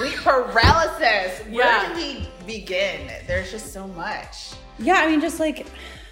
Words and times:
sleep 0.00 0.16
paralysis. 0.22 1.40
Where 1.50 1.66
Yeah. 1.66 1.88
do 1.88 1.94
we 1.94 2.28
begin? 2.46 3.10
There's 3.26 3.50
just 3.50 3.72
so 3.72 3.86
much. 3.88 4.52
Yeah, 4.78 4.94
I 4.94 5.06
mean, 5.08 5.20
just 5.20 5.40
like, 5.40 5.66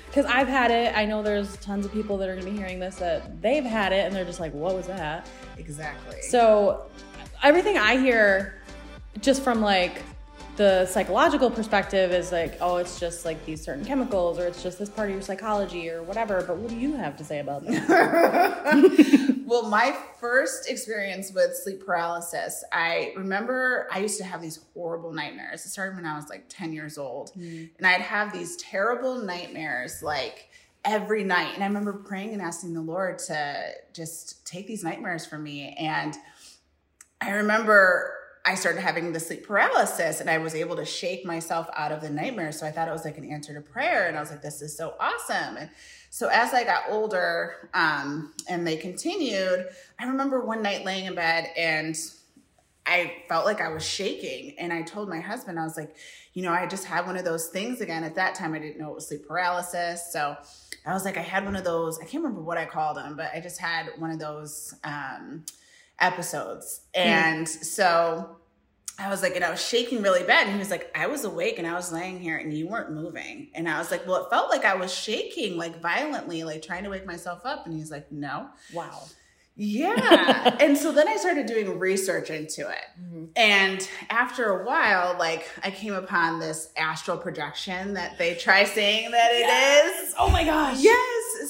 because 0.07 0.27
I've 0.27 0.49
had 0.49 0.71
it. 0.71 0.97
I 0.97 1.05
know 1.05 1.23
there's 1.23 1.57
tons 1.59 1.87
of 1.87 1.93
people 1.93 2.17
that 2.19 2.29
are 2.29 2.35
going 2.35 2.45
to 2.45 2.51
be 2.51 2.57
hearing 2.57 2.81
this 2.81 2.97
that 2.97 3.41
they've 3.41 3.65
had 3.65 3.93
it 3.93 4.07
and 4.07 4.15
they're 4.15 4.25
just 4.25 4.41
like, 4.41 4.53
what 4.53 4.75
was 4.75 4.87
that? 4.87 5.27
Exactly. 5.59 6.21
So, 6.23 6.87
everything 7.43 7.79
I 7.79 7.97
hear 7.99 8.61
just 9.21 9.43
from 9.43 9.61
like 9.61 10.03
the 10.57 10.87
psychological 10.87 11.51
perspective 11.51 12.11
is 12.13 12.33
like, 12.33 12.59
oh, 12.61 12.77
it's 12.79 12.99
just 12.99 13.25
like 13.25 13.45
these 13.47 13.63
certain 13.63 13.85
chemicals 13.85 14.39
or 14.41 14.47
it's 14.47 14.63
just 14.63 14.79
this 14.79 14.89
part 14.89 15.09
of 15.09 15.15
your 15.15 15.23
psychology 15.23 15.89
or 15.89 16.03
whatever. 16.03 16.43
But 16.43 16.57
what 16.57 16.69
do 16.69 16.77
you 16.77 16.95
have 16.97 17.17
to 17.19 17.25
say 17.25 17.39
about 17.39 17.65
that? 17.67 19.35
Well, 19.49 19.67
my 19.67 19.97
first 20.21 20.69
experience 20.69 21.33
with 21.33 21.57
sleep 21.57 21.87
paralysis, 21.87 22.63
I 22.71 23.15
remember 23.17 23.89
I 23.91 24.01
used 24.01 24.19
to 24.19 24.25
have 24.25 24.43
these 24.43 24.61
horrible 24.75 25.11
nightmares. 25.11 25.65
It 25.65 25.71
started 25.71 25.97
when 25.97 26.05
I 26.05 26.17
was 26.17 26.29
like 26.29 26.45
10 26.51 26.75
years 26.75 26.99
old. 26.99 27.33
Mm. 27.33 27.71
And 27.79 27.87
I'd 27.87 28.03
have 28.03 28.31
these 28.31 28.57
terrible 28.57 29.17
nightmares 29.17 30.03
like 30.03 30.51
every 30.85 31.25
night. 31.25 31.55
And 31.55 31.65
I 31.65 31.67
remember 31.67 31.95
praying 31.95 32.35
and 32.35 32.43
asking 32.43 32.75
the 32.75 32.83
Lord 32.83 33.21
to 33.21 33.71
just 33.95 34.47
take 34.47 34.67
these 34.67 34.85
nightmares 34.85 35.25
from 35.25 35.45
me. 35.45 35.75
And 35.79 36.15
I 37.23 37.31
remember 37.31 38.18
I 38.45 38.55
started 38.55 38.81
having 38.81 39.13
the 39.13 39.21
sleep 39.21 39.47
paralysis 39.47 40.21
and 40.21 40.31
I 40.31 40.39
was 40.39 40.55
able 40.55 40.77
to 40.77 40.85
shake 40.85 41.25
myself 41.25 41.69
out 41.77 41.93
of 41.93 42.01
the 42.01 42.11
nightmare. 42.11 42.53
So 42.53 42.67
I 42.67 42.71
thought 42.71 42.89
it 42.89 42.93
was 42.93 43.05
like 43.05 43.19
an 43.19 43.31
answer 43.31 43.53
to 43.55 43.61
prayer. 43.61 44.07
And 44.07 44.17
I 44.17 44.21
was 44.21 44.31
like, 44.31 44.43
this 44.43 44.63
is 44.63 44.77
so 44.77 44.95
awesome. 44.99 45.57
And 45.57 45.71
so 46.11 46.29
as 46.29 46.55
I 46.55 46.65
got 46.65 46.85
older 46.89 47.69
um, 47.75 48.33
and 48.49 48.67
they 48.67 48.77
continued, 48.77 49.67
I 49.99 50.07
remember 50.07 50.41
one 50.45 50.63
night 50.63 50.85
laying 50.85 51.07
in 51.07 51.15
bed 51.15 51.51
and 51.57 51.97
I 52.87 53.23
felt 53.29 53.45
like 53.45 53.61
I 53.61 53.69
was 53.69 53.85
shaking. 53.85 54.59
And 54.59 54.73
I 54.73 54.83
told 54.83 55.11
my 55.11 55.21
husband, 55.21 55.61
I 55.61 55.65
was 55.65 55.77
like, 55.77 55.95
you 56.33 56.43
know, 56.43 56.53
I 56.53 56.67
just 56.67 56.85
had 56.85 57.07
one 57.07 57.19
of 57.19 57.25
those 57.25 57.49
things 57.49 57.83
again. 57.83 58.03
At 58.03 58.15
that 58.15 58.35
time, 58.35 58.55
I 58.55 58.59
didn't 58.59 58.79
know 58.79 58.91
it 58.91 58.95
was 58.95 59.09
sleep 59.09 59.29
paralysis. 59.29 60.11
So 60.11 60.37
I 60.87 60.95
was 60.95 61.05
like, 61.05 61.19
I 61.19 61.23
had 61.23 61.45
one 61.45 61.55
of 61.55 61.65
those, 61.65 61.99
I 61.99 62.05
can't 62.05 62.23
remember 62.23 62.41
what 62.41 62.57
I 62.57 62.65
called 62.65 62.97
them, 62.97 63.15
but 63.15 63.31
I 63.35 63.41
just 63.41 63.61
had 63.61 63.91
one 63.99 64.11
of 64.11 64.19
those 64.19 64.75
um, 64.85 65.45
episodes. 66.01 66.83
And 66.95 67.49
so 67.49 68.37
I 68.99 69.09
was 69.11 69.23
like, 69.23 69.37
and 69.37 69.45
I 69.45 69.51
was 69.51 69.65
shaking 69.65 70.03
really 70.03 70.25
bad. 70.25 70.47
And 70.47 70.53
he 70.53 70.59
was 70.59 70.71
like, 70.71 70.91
I 70.95 71.07
was 71.07 71.25
awake 71.25 71.59
and 71.59 71.67
I 71.67 71.75
was 71.75 71.93
laying 71.93 72.19
here 72.19 72.37
and 72.37 72.53
you 72.53 72.67
weren't 72.67 72.91
moving. 72.93 73.51
And 73.55 73.69
I 73.69 73.79
was 73.79 73.91
like, 73.91 74.07
well, 74.07 74.25
it 74.25 74.31
felt 74.31 74.51
like 74.51 74.65
I 74.65 74.75
was 74.75 74.93
shaking 74.93 75.57
like 75.57 75.81
violently, 75.81 76.43
like 76.43 76.63
trying 76.63 76.83
to 76.85 76.91
wake 76.91 77.07
myself 77.07 77.43
up. 77.45 77.67
And 77.67 77.75
he's 77.75 77.93
like, 77.93 78.11
no. 78.11 78.49
wow. 78.75 79.05
Yeah. 79.61 80.57
and 80.61 80.79
so 80.79 80.93
then 80.93 81.09
I 81.09 81.17
started 81.17 81.47
doing 81.47 81.79
research 81.79 82.31
into 82.31 82.69
it. 82.69 82.85
Mm-hmm. 83.01 83.25
And 83.37 83.89
after 84.09 84.61
a 84.61 84.65
while, 84.65 85.17
like 85.19 85.49
I 85.63 85.71
came 85.71 85.95
upon 85.95 86.39
this 86.39 86.73
astral 86.77 87.19
projection 87.19 87.95
that 87.95 88.19
they 88.19 88.35
try 88.35 88.65
saying 88.65 89.11
that 89.11 89.31
it 89.33 89.87
is. 89.87 90.15
Oh 90.19 90.31
my 90.31 90.45
gosh. 90.45 90.79
Yes. 90.81 91.08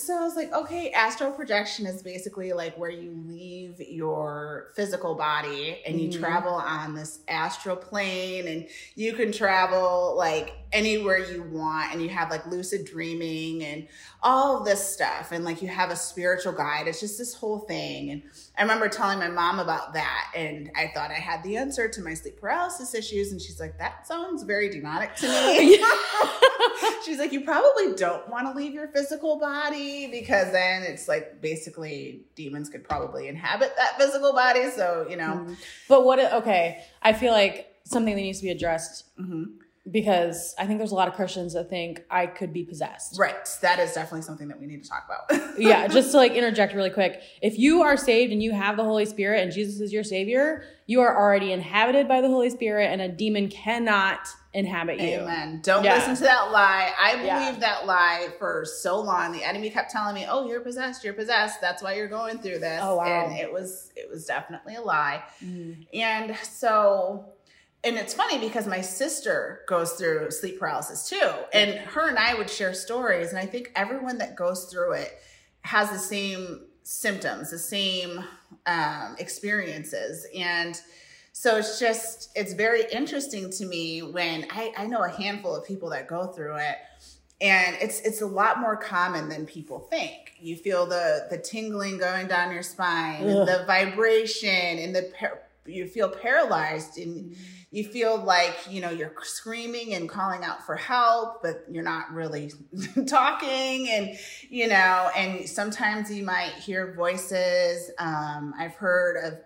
So 0.09 0.19
I 0.19 0.23
was 0.25 0.37
like, 0.37 0.51
okay, 0.55 0.91
astral 0.93 1.33
projection 1.33 1.85
is 1.85 2.03
basically 2.03 2.55
like 2.55 2.79
where 2.79 2.89
you 2.89 3.13
leave 3.27 3.79
your 3.79 4.69
physical 4.75 5.15
body 5.15 5.83
and 5.85 6.01
you 6.01 6.09
Mhm. 6.09 6.19
travel 6.19 6.55
on 6.55 6.95
this 6.95 7.19
astral 7.29 7.77
plane 7.77 8.49
and 8.49 8.67
you 8.95 9.13
can 9.13 9.33
travel 9.33 10.15
like 10.17 10.55
anywhere 10.73 11.19
you 11.19 11.43
want 11.43 11.93
and 11.93 12.03
you 12.03 12.09
have 12.09 12.31
like 12.31 12.47
lucid 12.47 12.85
dreaming 12.85 13.63
and 13.65 13.89
all 14.23 14.63
this 14.63 14.87
stuff 14.87 15.33
and 15.33 15.45
like 15.45 15.63
you 15.63 15.69
have 15.69 15.91
a 15.91 15.97
spiritual 15.97 16.53
guide. 16.53 16.89
It's 16.89 17.01
just 17.01 17.19
this 17.19 17.35
whole 17.35 17.61
thing. 17.61 18.11
And 18.11 18.23
I 18.57 18.63
remember 18.63 18.89
telling 18.89 19.19
my 19.19 19.29
mom 19.29 19.59
about 19.59 19.95
that 19.95 20.33
and 20.35 20.71
I 20.77 20.91
thought 20.95 21.11
I 21.11 21.15
had 21.15 21.43
the 21.43 21.57
answer 21.57 21.89
to 21.89 22.03
my 22.03 22.15
sleep 22.15 22.41
paralysis 22.41 22.95
issues 22.95 23.33
and 23.33 23.41
she's 23.41 23.61
like, 23.61 23.79
that 23.79 24.07
sounds 24.07 24.43
very 24.43 24.69
demonic 24.69 25.15
to 25.17 25.29
me. 25.29 25.83
She's 27.05 27.19
like, 27.19 27.33
you 27.33 27.43
probably 27.43 27.95
don't 27.95 28.29
want 28.29 28.47
to 28.47 28.53
leave 28.57 28.73
your 28.73 28.89
physical 28.89 29.39
body 29.39 30.09
because 30.09 30.53
then 30.53 30.83
it's 30.83 31.09
like 31.09 31.41
basically 31.41 32.23
demons 32.35 32.69
could 32.69 32.85
probably 32.85 33.29
inhabit 33.29 33.75
that 33.77 33.99
physical 33.99 34.33
body. 34.33 34.71
So, 34.71 35.07
you 35.09 35.17
know, 35.17 35.47
But 35.89 36.05
what, 36.05 36.19
okay, 36.19 36.85
I 37.03 37.13
feel 37.13 37.33
like 37.33 37.75
something 37.85 38.15
that 38.15 38.21
needs 38.21 38.39
to 38.39 38.45
be 38.45 38.51
addressed 38.51 39.05
mhm. 39.19 39.55
Because 39.91 40.55
I 40.59 40.67
think 40.67 40.79
there's 40.79 40.93
a 40.93 40.95
lot 40.97 41.09
of 41.09 41.15
Christians 41.15 41.55
that 41.55 41.69
think 41.71 42.05
I 42.11 42.27
could 42.27 42.53
be 42.53 42.65
possessed. 42.65 43.19
right. 43.19 43.49
That 43.63 43.79
is 43.79 43.93
definitely 43.93 44.23
something 44.23 44.49
that 44.49 44.61
we 44.61 44.67
need 44.67 44.83
to 44.83 44.89
talk 44.89 45.07
about. 45.09 45.59
yeah, 45.59 45.87
just 45.89 46.11
to 46.13 46.17
like 46.17 46.33
interject 46.33 46.75
really 46.75 46.91
quick. 46.91 47.23
If 47.43 47.59
you 47.59 47.83
are 47.83 47.97
saved 47.97 48.33
and 48.33 48.43
you 48.43 48.53
have 48.53 48.77
the 48.77 48.85
Holy 48.85 49.05
Spirit 49.07 49.43
and 49.43 49.53
Jesus 49.53 49.81
is 49.81 49.93
your 49.93 50.05
savior, 50.05 50.65
you 50.87 51.01
are 51.01 51.17
already 51.17 51.53
inhabited 51.53 52.09
by 52.09 52.21
the 52.21 52.29
Holy 52.29 52.51
Spirit 52.51 52.91
and 52.91 53.01
a 53.01 53.09
demon 53.09 53.49
cannot 53.49 54.21
inhabit 54.55 54.99
you. 55.01 55.19
Amen. 55.19 55.61
Don't 55.63 55.85
Yeah. 55.85 55.97
listen 55.97 56.15
to 56.17 56.23
that 56.23 56.51
lie. 56.51 56.93
I 56.99 57.13
believed 57.17 57.27
Yeah. 57.27 57.57
that 57.61 57.87
lie 57.87 58.29
for 58.39 58.65
so 58.65 58.99
long. 59.01 59.33
The 59.33 59.45
enemy 59.45 59.69
kept 59.71 59.91
telling 59.91 60.15
me, 60.15 60.27
"Oh, 60.29 60.49
you're 60.49 60.61
possessed. 60.61 61.05
You're 61.05 61.13
possessed. 61.13 61.61
That's 61.61 61.83
why 61.83 61.95
you're 61.95 62.09
going 62.09 62.39
through 62.39 62.59
this." 62.61 62.81
Oh, 62.83 62.97
wow. 62.97 63.05
And 63.27 63.39
it 63.39 63.53
was 63.53 63.93
it 63.95 64.09
was 64.11 64.25
definitely 64.25 64.77
a 64.77 64.81
lie. 64.81 65.23
Mhm. 65.45 65.87
And 65.93 66.35
so, 66.43 67.27
and 67.85 67.97
it's 67.97 68.13
funny 68.13 68.39
because 68.39 68.67
my 68.67 68.81
sister 68.81 69.61
goes 69.69 69.93
through 69.93 70.31
sleep 70.31 70.59
paralysis 70.59 71.09
too. 71.09 71.31
And 71.53 71.79
her 71.79 72.09
and 72.09 72.19
I 72.19 72.35
would 72.35 72.51
share 72.51 72.75
stories. 72.75 73.31
And 73.31 73.39
I 73.39 73.47
think 73.47 73.71
everyone 73.77 74.19
that 74.19 74.35
goes 74.35 74.65
through 74.65 74.93
it 74.93 75.13
has 75.63 75.91
the 75.91 75.99
same 75.99 76.63
symptoms, 76.83 77.51
the 77.51 77.59
same 77.59 78.25
um, 78.67 79.15
experiences. 79.19 80.27
And 80.35 80.81
so 81.33 81.57
it's 81.57 81.79
just, 81.79 82.31
it's 82.35 82.53
very 82.55 82.83
interesting 82.91 83.51
to 83.51 83.65
me 83.65 84.03
when 84.03 84.47
I, 84.51 84.73
I 84.77 84.87
know 84.87 85.05
a 85.05 85.11
handful 85.11 85.55
of 85.55 85.65
people 85.65 85.91
that 85.91 86.09
go 86.09 86.27
through 86.27 86.57
it. 86.57 86.77
And 87.41 87.77
it's 87.81 88.01
it's 88.01 88.21
a 88.21 88.27
lot 88.27 88.59
more 88.59 88.77
common 88.77 89.29
than 89.29 89.47
people 89.47 89.79
think. 89.79 90.33
You 90.41 90.57
feel 90.57 90.87
the 90.87 91.29
the 91.31 91.39
tingling 91.39 91.99
going 91.99 92.27
down 92.27 92.51
your 92.53 92.65
spine, 92.65 93.25
the 93.25 93.63
vibration, 93.65 94.49
and 94.81 94.93
the 94.93 95.13
you 95.69 95.87
feel 95.87 96.09
paralyzed, 96.09 96.99
and 96.99 97.37
you 97.71 97.85
feel 97.85 98.17
like 98.17 98.57
you 98.71 98.81
know 98.81 98.91
you're 98.91 99.13
screaming 99.23 99.95
and 99.95 100.09
calling 100.09 100.43
out 100.45 100.65
for 100.65 100.77
help, 100.77 101.43
but 101.43 101.65
you're 101.71 101.85
not 101.85 102.13
really 102.13 102.51
talking, 103.07 103.89
and 103.91 104.19
you 104.49 104.69
know, 104.69 105.11
and 105.17 105.49
sometimes 105.49 106.11
you 106.13 106.25
might 106.25 106.53
hear 106.55 106.95
voices. 106.95 107.91
Um, 107.99 108.55
I've 108.59 108.75
heard 108.75 109.17
of 109.25 109.39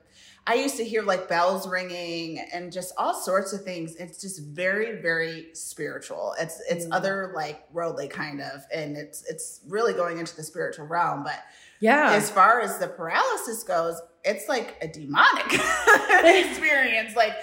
I 0.45 0.55
used 0.55 0.77
to 0.79 0.85
hear 0.85 1.03
like 1.03 1.29
bells 1.29 1.69
ringing 1.69 2.41
and 2.53 2.73
just 2.73 2.93
all 2.99 3.15
sorts 3.15 3.53
of 3.53 3.63
things. 3.63 3.95
It's 3.95 4.21
just 4.21 4.43
very, 4.43 5.01
very 5.01 5.51
spiritual. 5.55 6.35
It's 6.39 6.61
it's 6.69 6.87
Mm. 6.87 6.97
other 6.97 7.33
like 7.35 7.73
worldly 7.73 8.09
kind 8.09 8.41
of, 8.41 8.65
and 8.75 8.97
it's 8.97 9.25
it's 9.31 9.61
really 9.69 9.93
going 9.93 10.19
into 10.19 10.35
the 10.35 10.43
spiritual 10.43 10.87
realm. 10.87 11.23
But 11.23 11.39
Yeah. 11.79 12.13
as 12.13 12.29
far 12.29 12.61
as 12.61 12.79
the 12.79 12.89
paralysis 12.89 13.63
goes, 13.63 14.01
it's 14.25 14.49
like 14.49 14.77
a 14.83 14.89
demonic 14.89 15.47
experience. 15.53 17.17
Like 17.17 17.35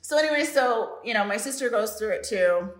so 0.00 0.18
anyway, 0.18 0.44
so 0.44 0.98
you 1.04 1.14
know, 1.14 1.24
my 1.24 1.36
sister 1.36 1.70
goes 1.70 1.94
through 1.94 2.10
it 2.10 2.24
too. 2.24 2.70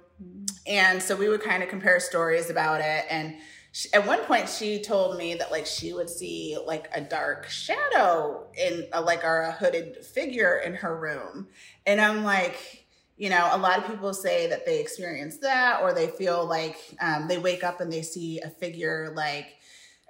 And 0.67 1.03
so 1.03 1.17
we 1.17 1.29
would 1.29 1.43
kind 1.43 1.63
of 1.63 1.69
compare 1.69 1.99
stories 1.99 2.51
about 2.51 2.81
it. 2.81 3.05
And 3.11 3.35
she, 3.73 3.89
at 3.93 4.07
one 4.07 4.21
point, 4.25 4.49
she 4.49 4.81
told 4.81 5.17
me 5.17 5.35
that 5.35 5.51
like 5.51 5.67
she 5.67 5.93
would 5.93 6.09
see 6.09 6.57
like 6.67 6.89
a 6.95 7.01
dark 7.01 7.49
shadow 7.49 8.47
in 8.57 8.87
uh, 8.93 9.03
like 9.03 9.25
our 9.25 9.51
hooded 9.53 10.05
figure 10.05 10.59
in 10.59 10.75
her 10.75 10.97
room. 10.97 11.49
And 11.87 12.01
I'm 12.01 12.23
like, 12.23 12.87
you 13.17 13.31
know, 13.31 13.49
a 13.53 13.59
lot 13.59 13.79
of 13.79 13.87
people 13.87 14.13
say 14.15 14.49
that 14.49 14.67
they 14.67 14.81
experience 14.81 15.39
that, 15.39 15.81
or 15.83 15.93
they 15.93 16.09
feel 16.09 16.47
like 16.47 16.77
um, 17.01 17.29
they 17.29 17.39
wake 17.39 17.65
up 17.65 17.81
and 17.81 17.93
they 17.93 18.03
see 18.03 18.41
a 18.41 18.51
figure 18.51 19.13
like 19.17 19.47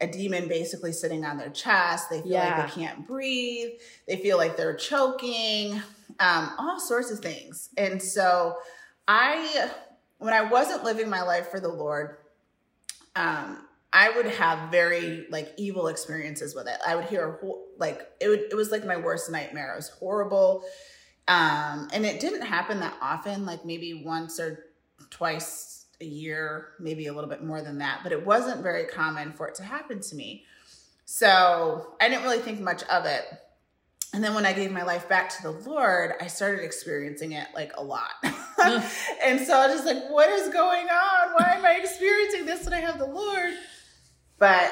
a 0.03 0.07
demon 0.07 0.49
basically 0.49 0.93
sitting 0.93 1.25
on 1.25 1.39
their 1.39 1.49
chest. 1.51 2.11
They 2.11 2.21
feel 2.21 2.33
Yeah. 2.33 2.59
like 2.59 2.75
they 2.75 2.83
can't 2.83 3.07
breathe. 3.07 3.71
They 4.07 4.17
feel 4.17 4.37
like 4.37 4.57
they're 4.57 4.77
choking. 4.77 5.81
Um, 6.21 6.51
all 6.59 6.79
sorts 6.79 7.11
of 7.11 7.21
things. 7.21 7.71
And 7.79 8.03
so 8.03 8.59
I 9.09 9.71
when 10.19 10.35
I 10.35 10.43
wasn't 10.43 10.85
living 10.85 11.09
my 11.09 11.23
life 11.23 11.49
for 11.49 11.59
the 11.59 11.69
Lord, 11.69 12.19
um, 13.17 13.67
I 13.93 14.11
would 14.11 14.27
have 14.27 14.71
very 14.71 15.27
like 15.31 15.53
evil 15.57 15.89
experiences 15.89 16.55
with 16.55 16.67
it. 16.69 16.77
I 16.87 16.97
would 16.97 17.07
hear 17.07 17.41
like 17.79 18.09
it 18.21 18.29
would 18.29 18.41
it 18.51 18.55
was 18.55 18.71
like 18.71 18.85
my 18.85 18.97
worst 18.97 19.31
nightmare. 19.31 19.73
It 19.73 19.77
was 19.77 19.89
horrible. 19.89 20.65
Um, 21.29 21.89
and 21.93 22.05
it 22.05 22.21
didn't 22.21 22.43
happen 22.43 22.81
that 22.81 22.95
often, 23.01 23.47
like 23.47 23.65
maybe 23.65 24.03
once 24.05 24.41
or 24.41 24.65
twice 25.11 25.82
a 26.03 26.05
year, 26.05 26.73
maybe 26.79 27.07
a 27.07 27.13
little 27.13 27.31
bit 27.31 27.43
more 27.43 27.63
than 27.63 27.79
that, 27.79 28.01
but 28.03 28.13
it 28.13 28.27
wasn't 28.27 28.63
very 28.63 28.85
common 28.85 29.33
for 29.33 29.49
it 29.49 29.55
to 29.57 29.63
happen 29.63 30.01
to 30.01 30.15
me. 30.15 30.45
So 31.05 31.95
I 32.01 32.09
didn't 32.09 32.25
really 32.25 32.39
think 32.41 32.61
much 32.61 32.83
of 32.85 33.07
it. 33.07 33.25
And 34.15 34.23
then 34.23 34.35
when 34.35 34.45
I 34.45 34.53
gave 34.53 34.71
my 34.71 34.83
life 34.83 35.09
back 35.09 35.31
to 35.37 35.43
the 35.43 35.51
Lord, 35.51 36.13
I 36.21 36.27
started 36.27 36.63
experiencing 36.63 37.33
it 37.33 37.49
like 37.55 37.73
a 37.77 37.83
lot. 37.83 38.11
and 38.23 39.41
so 39.41 39.57
I 39.57 39.69
was 39.69 39.77
just 39.77 39.87
like, 39.87 40.11
what 40.11 40.29
is 40.29 40.53
going 40.53 40.87
on? 40.87 41.33
Why 41.35 41.55
am 41.57 41.65
I 41.65 41.77
experiencing 41.83 42.45
this 42.45 42.65
when 42.65 42.75
I 42.75 42.81
have 42.81 42.99
the 42.99 43.07
Lord? 43.07 43.55
But 44.39 44.71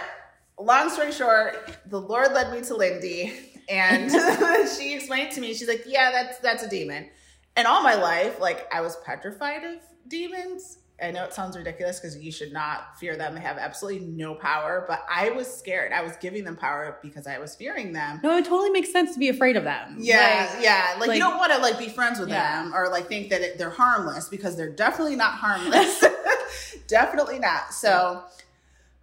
long 0.58 0.90
story 0.90 1.12
short, 1.12 1.78
the 1.86 2.00
Lord 2.00 2.32
led 2.32 2.52
me 2.52 2.60
to 2.66 2.76
Lindy 2.76 3.32
and 3.70 4.10
she 4.78 4.94
explained 4.94 5.32
to 5.32 5.40
me, 5.40 5.54
she's 5.54 5.68
like, 5.68 5.84
yeah, 5.86 6.10
that's 6.10 6.38
that's 6.38 6.62
a 6.62 6.68
demon. 6.68 7.08
and 7.56 7.66
all 7.66 7.82
my 7.82 7.94
life, 7.94 8.40
like 8.40 8.72
I 8.74 8.80
was 8.80 8.96
petrified 9.04 9.64
of 9.64 9.78
demons. 10.08 10.78
I 11.02 11.10
know 11.10 11.24
it 11.24 11.32
sounds 11.32 11.56
ridiculous 11.56 11.98
because 12.00 12.16
you 12.18 12.30
should 12.30 12.52
not 12.52 12.98
fear 12.98 13.16
them. 13.16 13.34
They 13.34 13.40
have 13.40 13.58
absolutely 13.58 14.06
no 14.06 14.34
power, 14.34 14.84
but 14.88 15.04
I 15.10 15.30
was 15.30 15.46
scared. 15.46 15.92
I 15.92 16.02
was 16.02 16.12
giving 16.20 16.44
them 16.44 16.56
power 16.56 16.98
because 17.02 17.26
I 17.26 17.38
was 17.38 17.54
fearing 17.54 17.92
them. 17.92 18.20
No, 18.22 18.36
it 18.36 18.44
totally 18.44 18.70
makes 18.70 18.92
sense 18.92 19.12
to 19.14 19.18
be 19.18 19.28
afraid 19.28 19.56
of 19.56 19.64
them. 19.64 19.96
Yeah, 19.98 20.50
Like, 20.54 20.64
yeah. 20.64 20.86
Like, 20.98 21.08
like- 21.08 21.16
you 21.18 21.22
don't 21.22 21.38
want 21.38 21.52
to 21.52 21.58
like 21.58 21.78
be 21.78 21.88
friends 21.88 22.18
with 22.20 22.28
Yeah. 22.28 22.62
them 22.64 22.74
or 22.74 22.88
like 22.90 23.06
think 23.08 23.30
that 23.30 23.40
it, 23.40 23.58
they're 23.58 23.70
harmless 23.70 24.28
because 24.28 24.56
they're 24.56 24.70
definitely 24.72 25.16
not 25.16 25.32
harmless. 25.34 26.04
definitely 26.88 27.38
not. 27.38 27.72
So, 27.72 28.22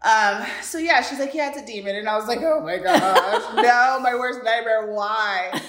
um, 0.04 0.46
so 0.62 0.78
yeah, 0.78 1.02
she's 1.02 1.20
like, 1.20 1.34
yeah, 1.34 1.50
it's 1.50 1.58
a 1.60 1.66
demon, 1.66 1.96
and 1.96 2.08
I 2.08 2.16
was 2.18 2.28
like, 2.28 2.40
oh 2.42 2.62
my 2.62 2.78
gosh, 2.84 3.44
no, 3.56 4.00
my 4.02 4.14
worst 4.14 4.44
nightmare. 4.44 4.92
Why? 4.94 5.60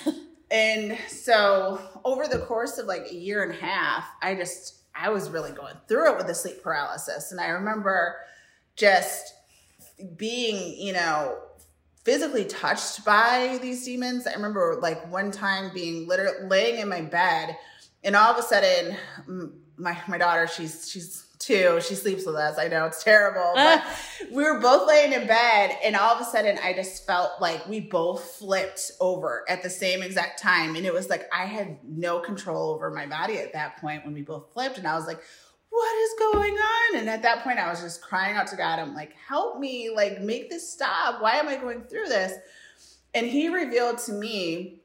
And 0.50 0.96
so 1.08 1.80
over 2.04 2.26
the 2.26 2.38
course 2.40 2.78
of 2.78 2.86
like 2.86 3.06
a 3.10 3.14
year 3.14 3.42
and 3.42 3.52
a 3.52 3.56
half, 3.56 4.04
I 4.22 4.34
just 4.34 4.74
I 5.00 5.10
was 5.10 5.30
really 5.30 5.52
going 5.52 5.76
through 5.86 6.12
it 6.12 6.16
with 6.16 6.26
the 6.26 6.34
sleep 6.34 6.62
paralysis, 6.62 7.30
and 7.30 7.40
I 7.40 7.48
remember 7.48 8.16
just 8.76 9.34
being, 10.16 10.76
you 10.78 10.92
know, 10.92 11.38
physically 12.04 12.44
touched 12.44 13.04
by 13.04 13.58
these 13.60 13.84
demons. 13.84 14.26
I 14.26 14.32
remember 14.32 14.78
like 14.80 15.10
one 15.10 15.30
time 15.30 15.70
being 15.72 16.08
literally 16.08 16.48
laying 16.48 16.80
in 16.80 16.88
my 16.88 17.02
bed, 17.02 17.56
and 18.02 18.16
all 18.16 18.32
of 18.32 18.38
a 18.38 18.42
sudden, 18.42 18.96
my 19.78 19.96
my 20.08 20.18
daughter, 20.18 20.46
she's 20.46 20.90
she's 20.90 21.24
two, 21.38 21.80
she 21.80 21.94
sleeps 21.94 22.26
with 22.26 22.34
us. 22.34 22.58
I 22.58 22.68
know 22.68 22.86
it's 22.86 23.02
terrible, 23.02 23.52
but 23.54 23.84
we 24.30 24.42
were 24.42 24.60
both 24.60 24.88
laying 24.88 25.12
in 25.12 25.26
bed, 25.26 25.76
and 25.84 25.96
all 25.96 26.14
of 26.14 26.20
a 26.20 26.24
sudden, 26.24 26.58
I 26.62 26.72
just 26.72 27.06
felt 27.06 27.40
like 27.40 27.66
we 27.68 27.80
both 27.80 28.24
flipped 28.24 28.92
over 29.00 29.44
at 29.48 29.62
the 29.62 29.70
same 29.70 30.02
exact 30.02 30.42
time, 30.42 30.76
and 30.76 30.84
it 30.84 30.92
was 30.92 31.08
like 31.08 31.28
I 31.32 31.44
had 31.44 31.78
no 31.84 32.20
control 32.20 32.70
over 32.70 32.90
my 32.90 33.06
body 33.06 33.38
at 33.38 33.52
that 33.52 33.78
point 33.78 34.04
when 34.04 34.14
we 34.14 34.22
both 34.22 34.52
flipped, 34.52 34.78
and 34.78 34.86
I 34.86 34.96
was 34.96 35.06
like. 35.06 35.20
What 35.70 35.96
is 35.98 36.32
going 36.32 36.54
on? 36.54 36.98
And 36.98 37.10
at 37.10 37.20
that 37.22 37.44
point, 37.44 37.58
I 37.58 37.68
was 37.68 37.82
just 37.82 38.00
crying 38.00 38.36
out 38.36 38.46
to 38.46 38.56
God. 38.56 38.78
I'm 38.78 38.94
like, 38.94 39.12
help 39.14 39.60
me, 39.60 39.90
like, 39.94 40.18
make 40.22 40.48
this 40.48 40.72
stop. 40.72 41.20
Why 41.20 41.32
am 41.32 41.46
I 41.46 41.56
going 41.56 41.82
through 41.82 42.06
this? 42.06 42.32
And 43.12 43.26
He 43.26 43.50
revealed 43.50 43.98
to 43.98 44.12
me, 44.12 44.80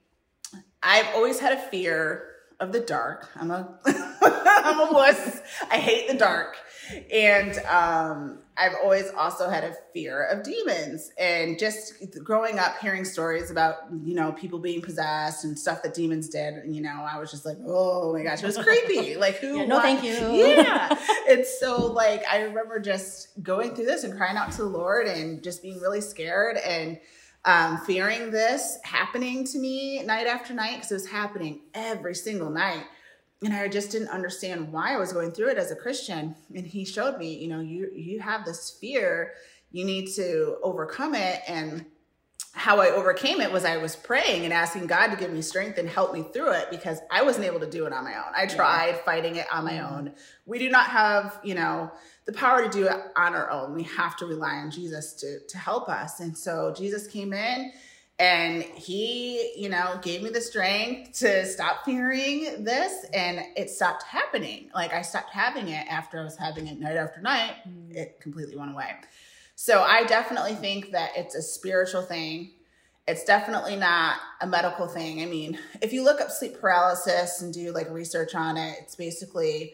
I've 0.83 1.07
always 1.15 1.39
had 1.39 1.53
a 1.53 1.61
fear 1.69 2.33
of 2.59 2.71
the 2.71 2.79
dark. 2.79 3.29
I'm 3.35 3.51
a 3.51 3.79
I'm 4.45 4.79
a 4.79 4.93
wuss. 4.93 5.41
I 5.69 5.77
hate 5.77 6.07
the 6.07 6.15
dark. 6.15 6.57
And 7.11 7.57
um, 7.59 8.39
I've 8.57 8.73
always 8.83 9.09
also 9.17 9.49
had 9.49 9.63
a 9.63 9.73
fear 9.93 10.25
of 10.25 10.43
demons. 10.43 11.11
And 11.17 11.57
just 11.57 11.93
growing 12.23 12.59
up 12.59 12.77
hearing 12.79 13.05
stories 13.05 13.49
about, 13.49 13.75
you 14.03 14.15
know, 14.15 14.31
people 14.33 14.59
being 14.59 14.81
possessed 14.81 15.43
and 15.43 15.57
stuff 15.57 15.81
that 15.83 15.93
demons 15.93 16.29
did, 16.29 16.63
you 16.67 16.81
know, 16.81 17.05
I 17.09 17.19
was 17.19 17.31
just 17.31 17.45
like, 17.45 17.57
oh 17.65 18.13
my 18.13 18.23
gosh, 18.23 18.43
it 18.43 18.45
was 18.45 18.57
creepy. 18.57 19.15
Like 19.23 19.35
who 19.35 19.59
Yeah, 19.59 19.65
no, 19.65 19.79
thank 19.79 20.03
you. 20.03 20.13
Yeah. 20.13 20.97
and 21.29 21.45
so 21.45 21.85
like 21.85 22.23
I 22.29 22.41
remember 22.41 22.79
just 22.79 23.29
going 23.41 23.75
through 23.75 23.85
this 23.85 24.03
and 24.03 24.17
crying 24.17 24.37
out 24.37 24.51
to 24.53 24.57
the 24.57 24.67
Lord 24.67 25.07
and 25.07 25.41
just 25.41 25.61
being 25.61 25.79
really 25.79 26.01
scared 26.01 26.57
and 26.57 26.99
um, 27.45 27.77
fearing 27.79 28.31
this 28.31 28.77
happening 28.83 29.45
to 29.45 29.59
me 29.59 30.03
night 30.03 30.27
after 30.27 30.53
night 30.53 30.75
because 30.75 30.91
it 30.91 30.95
was 30.95 31.07
happening 31.07 31.61
every 31.73 32.15
single 32.15 32.49
night. 32.49 32.85
And 33.43 33.53
I 33.53 33.67
just 33.67 33.91
didn't 33.91 34.09
understand 34.09 34.71
why 34.71 34.93
I 34.93 34.97
was 34.97 35.11
going 35.11 35.31
through 35.31 35.49
it 35.49 35.57
as 35.57 35.71
a 35.71 35.75
Christian. 35.75 36.35
And 36.55 36.65
he 36.65 36.85
showed 36.85 37.17
me, 37.17 37.35
you 37.35 37.47
know, 37.47 37.59
you 37.59 37.89
you 37.93 38.19
have 38.19 38.45
this 38.45 38.77
fear, 38.79 39.33
you 39.71 39.85
need 39.85 40.07
to 40.15 40.57
overcome 40.63 41.15
it. 41.15 41.41
And 41.47 41.85
how 42.55 42.79
I 42.79 42.91
overcame 42.91 43.41
it 43.41 43.51
was 43.51 43.65
I 43.65 43.77
was 43.77 43.95
praying 43.95 44.43
and 44.43 44.53
asking 44.53 44.85
God 44.85 45.07
to 45.07 45.17
give 45.17 45.33
me 45.33 45.41
strength 45.41 45.79
and 45.79 45.89
help 45.89 46.13
me 46.13 46.21
through 46.21 46.51
it 46.51 46.67
because 46.69 46.99
I 47.09 47.23
wasn't 47.23 47.47
able 47.47 47.59
to 47.61 47.69
do 47.69 47.87
it 47.87 47.93
on 47.93 48.03
my 48.03 48.15
own. 48.15 48.31
I 48.35 48.45
tried 48.45 48.99
fighting 48.99 49.37
it 49.37 49.47
on 49.51 49.65
my 49.65 49.73
mm-hmm. 49.73 49.95
own. 49.95 50.13
We 50.45 50.59
do 50.59 50.69
not 50.69 50.85
have, 50.85 51.39
you 51.43 51.55
know, 51.55 51.91
the 52.25 52.33
power 52.33 52.63
to 52.63 52.69
do 52.69 52.85
it 52.85 52.95
on 53.15 53.33
our 53.33 53.49
own. 53.49 53.73
We 53.73 53.83
have 53.83 54.15
to 54.17 54.27
rely 54.27 54.57
on 54.57 54.69
Jesus 54.69 55.13
to 55.15 55.39
to 55.47 55.57
help 55.57 55.89
us. 55.89 56.19
And 56.19 56.37
so 56.37 56.71
Jesus 56.77 57.07
came 57.07 57.33
in 57.33 57.73
and 58.19 58.63
he, 58.63 59.53
you 59.55 59.69
know, 59.69 59.99
gave 60.01 60.21
me 60.21 60.29
the 60.29 60.41
strength 60.41 61.19
to 61.19 61.45
stop 61.45 61.83
fearing 61.83 62.63
this 62.63 63.05
and 63.13 63.41
it 63.57 63.69
stopped 63.69 64.03
happening. 64.03 64.69
Like 64.73 64.93
I 64.93 65.01
stopped 65.01 65.31
having 65.31 65.69
it 65.69 65.87
after 65.89 66.19
I 66.19 66.23
was 66.23 66.37
having 66.37 66.67
it 66.67 66.79
night 66.79 66.95
after 66.95 67.21
night. 67.21 67.55
Mm. 67.67 67.95
It 67.95 68.19
completely 68.21 68.55
went 68.55 68.71
away. 68.71 68.91
So 69.55 69.81
I 69.81 70.03
definitely 70.03 70.55
think 70.55 70.91
that 70.91 71.11
it's 71.15 71.35
a 71.35 71.41
spiritual 71.41 72.01
thing. 72.03 72.51
It's 73.07 73.23
definitely 73.23 73.75
not 73.75 74.17
a 74.41 74.47
medical 74.47 74.87
thing. 74.87 75.21
I 75.21 75.25
mean, 75.25 75.57
if 75.81 75.91
you 75.91 76.03
look 76.03 76.21
up 76.21 76.31
sleep 76.31 76.59
paralysis 76.59 77.41
and 77.41 77.53
do 77.53 77.71
like 77.71 77.89
research 77.89 78.35
on 78.35 78.57
it, 78.57 78.77
it's 78.81 78.95
basically 78.95 79.73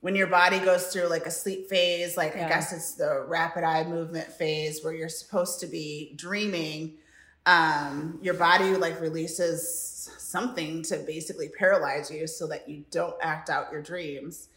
when 0.00 0.14
your 0.14 0.28
body 0.28 0.58
goes 0.58 0.86
through 0.86 1.08
like 1.08 1.26
a 1.26 1.30
sleep 1.30 1.68
phase, 1.68 2.16
like 2.16 2.34
I 2.36 2.48
guess 2.48 2.72
it's 2.72 2.94
the 2.94 3.24
rapid 3.26 3.64
eye 3.64 3.84
movement 3.84 4.28
phase 4.28 4.82
where 4.82 4.94
you're 4.94 5.08
supposed 5.08 5.60
to 5.60 5.66
be 5.66 6.12
dreaming. 6.16 6.98
Um, 7.46 8.18
your 8.22 8.34
body 8.34 8.76
like 8.76 9.00
releases 9.00 10.10
something 10.18 10.82
to 10.84 10.98
basically 10.98 11.48
paralyze 11.48 12.10
you 12.10 12.26
so 12.26 12.46
that 12.48 12.68
you 12.68 12.84
don't 12.90 13.16
act 13.22 13.50
out 13.50 13.72
your 13.72 13.82
dreams 13.82 14.48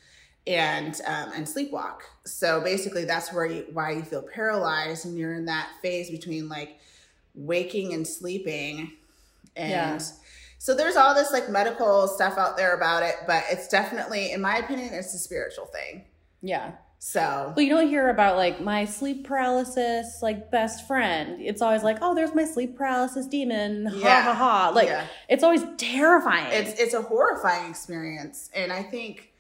and 0.46 1.00
um, 1.08 1.32
and 1.34 1.48
sleepwalk. 1.48 2.02
So 2.26 2.60
basically, 2.62 3.06
that's 3.06 3.32
where 3.32 3.46
you 3.46 3.66
why 3.72 3.92
you 3.92 4.04
feel 4.04 4.22
paralyzed, 4.22 5.06
and 5.06 5.18
you're 5.18 5.34
in 5.34 5.46
that 5.46 5.70
phase 5.82 6.12
between 6.12 6.50
like 6.50 6.80
waking 7.34 7.94
and 7.94 8.06
sleeping, 8.06 8.92
and 9.56 9.72
Yeah. 9.72 10.00
so 10.60 10.76
there's 10.76 10.98
all 10.98 11.16
this 11.16 11.32
like 11.32 11.50
medical 11.50 12.08
stuff 12.08 12.38
out 12.38 12.58
there 12.58 12.76
about 12.76 13.04
it, 13.04 13.16
but 13.26 13.44
it's 13.50 13.68
definitely, 13.70 14.34
in 14.34 14.42
my 14.42 14.58
opinion, 14.58 14.94
it's 14.94 15.14
a 15.14 15.20
spiritual 15.20 15.66
thing. 15.66 16.04
Yeah. 16.42 16.74
So 17.06 17.52
Well, 17.54 17.62
you 17.66 17.70
don't 17.70 17.90
hear 17.90 18.08
about 18.08 18.38
like 18.38 18.62
my 18.62 18.86
sleep 18.86 19.28
paralysis, 19.28 20.20
like 20.22 20.50
best 20.52 20.88
friend. 20.88 21.42
It's 21.42 21.62
always 21.62 21.84
like, 21.84 21.98
oh, 22.02 22.16
there's 22.16 22.34
my 22.34 22.46
sleep 22.46 22.78
paralysis 22.78 23.28
demon. 23.28 23.88
Ha 23.88 23.94
Yeah. 24.02 24.22
ha 24.24 24.34
ha. 24.34 24.70
Like 24.74 24.88
Yeah. 24.88 25.06
it's 25.28 25.44
always 25.44 25.64
terrifying. 25.78 26.48
it's 26.54 26.80
it's 26.80 26.94
a 26.94 27.02
horrifying 27.02 27.70
experience 27.70 28.50
and 28.56 28.72
i 28.72 28.82
think 28.82 29.34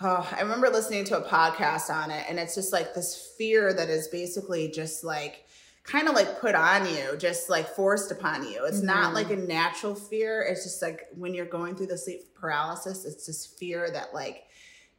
oh, 0.00 0.26
i 0.34 0.40
remember 0.40 0.70
listening 0.70 1.04
to 1.04 1.18
a 1.18 1.22
podcast 1.28 1.90
on 1.90 2.10
it 2.10 2.24
and 2.28 2.38
it's 2.38 2.54
just 2.54 2.72
like 2.72 2.94
this 2.94 3.32
fear 3.36 3.74
that 3.74 3.90
is 3.90 4.08
basically 4.08 4.68
just 4.70 5.04
like 5.04 5.44
kind 5.82 6.08
of 6.08 6.14
like 6.14 6.40
put 6.40 6.54
on 6.54 6.86
you 6.88 7.16
just 7.18 7.50
like 7.50 7.68
forced 7.68 8.10
upon 8.10 8.48
you 8.50 8.64
it's 8.64 8.80
not 8.80 9.10
Mhm. 9.10 9.14
like 9.14 9.30
a 9.30 9.36
natural 9.36 9.94
fear 9.94 10.40
it's 10.40 10.64
just 10.64 10.80
like 10.80 11.06
when 11.14 11.34
you're 11.34 11.44
going 11.44 11.76
through 11.76 11.88
the 11.88 11.98
sleep 11.98 12.34
paralysis 12.34 13.04
it's 13.04 13.26
this 13.26 13.44
fear 13.44 13.90
that 13.90 14.14
like 14.14 14.43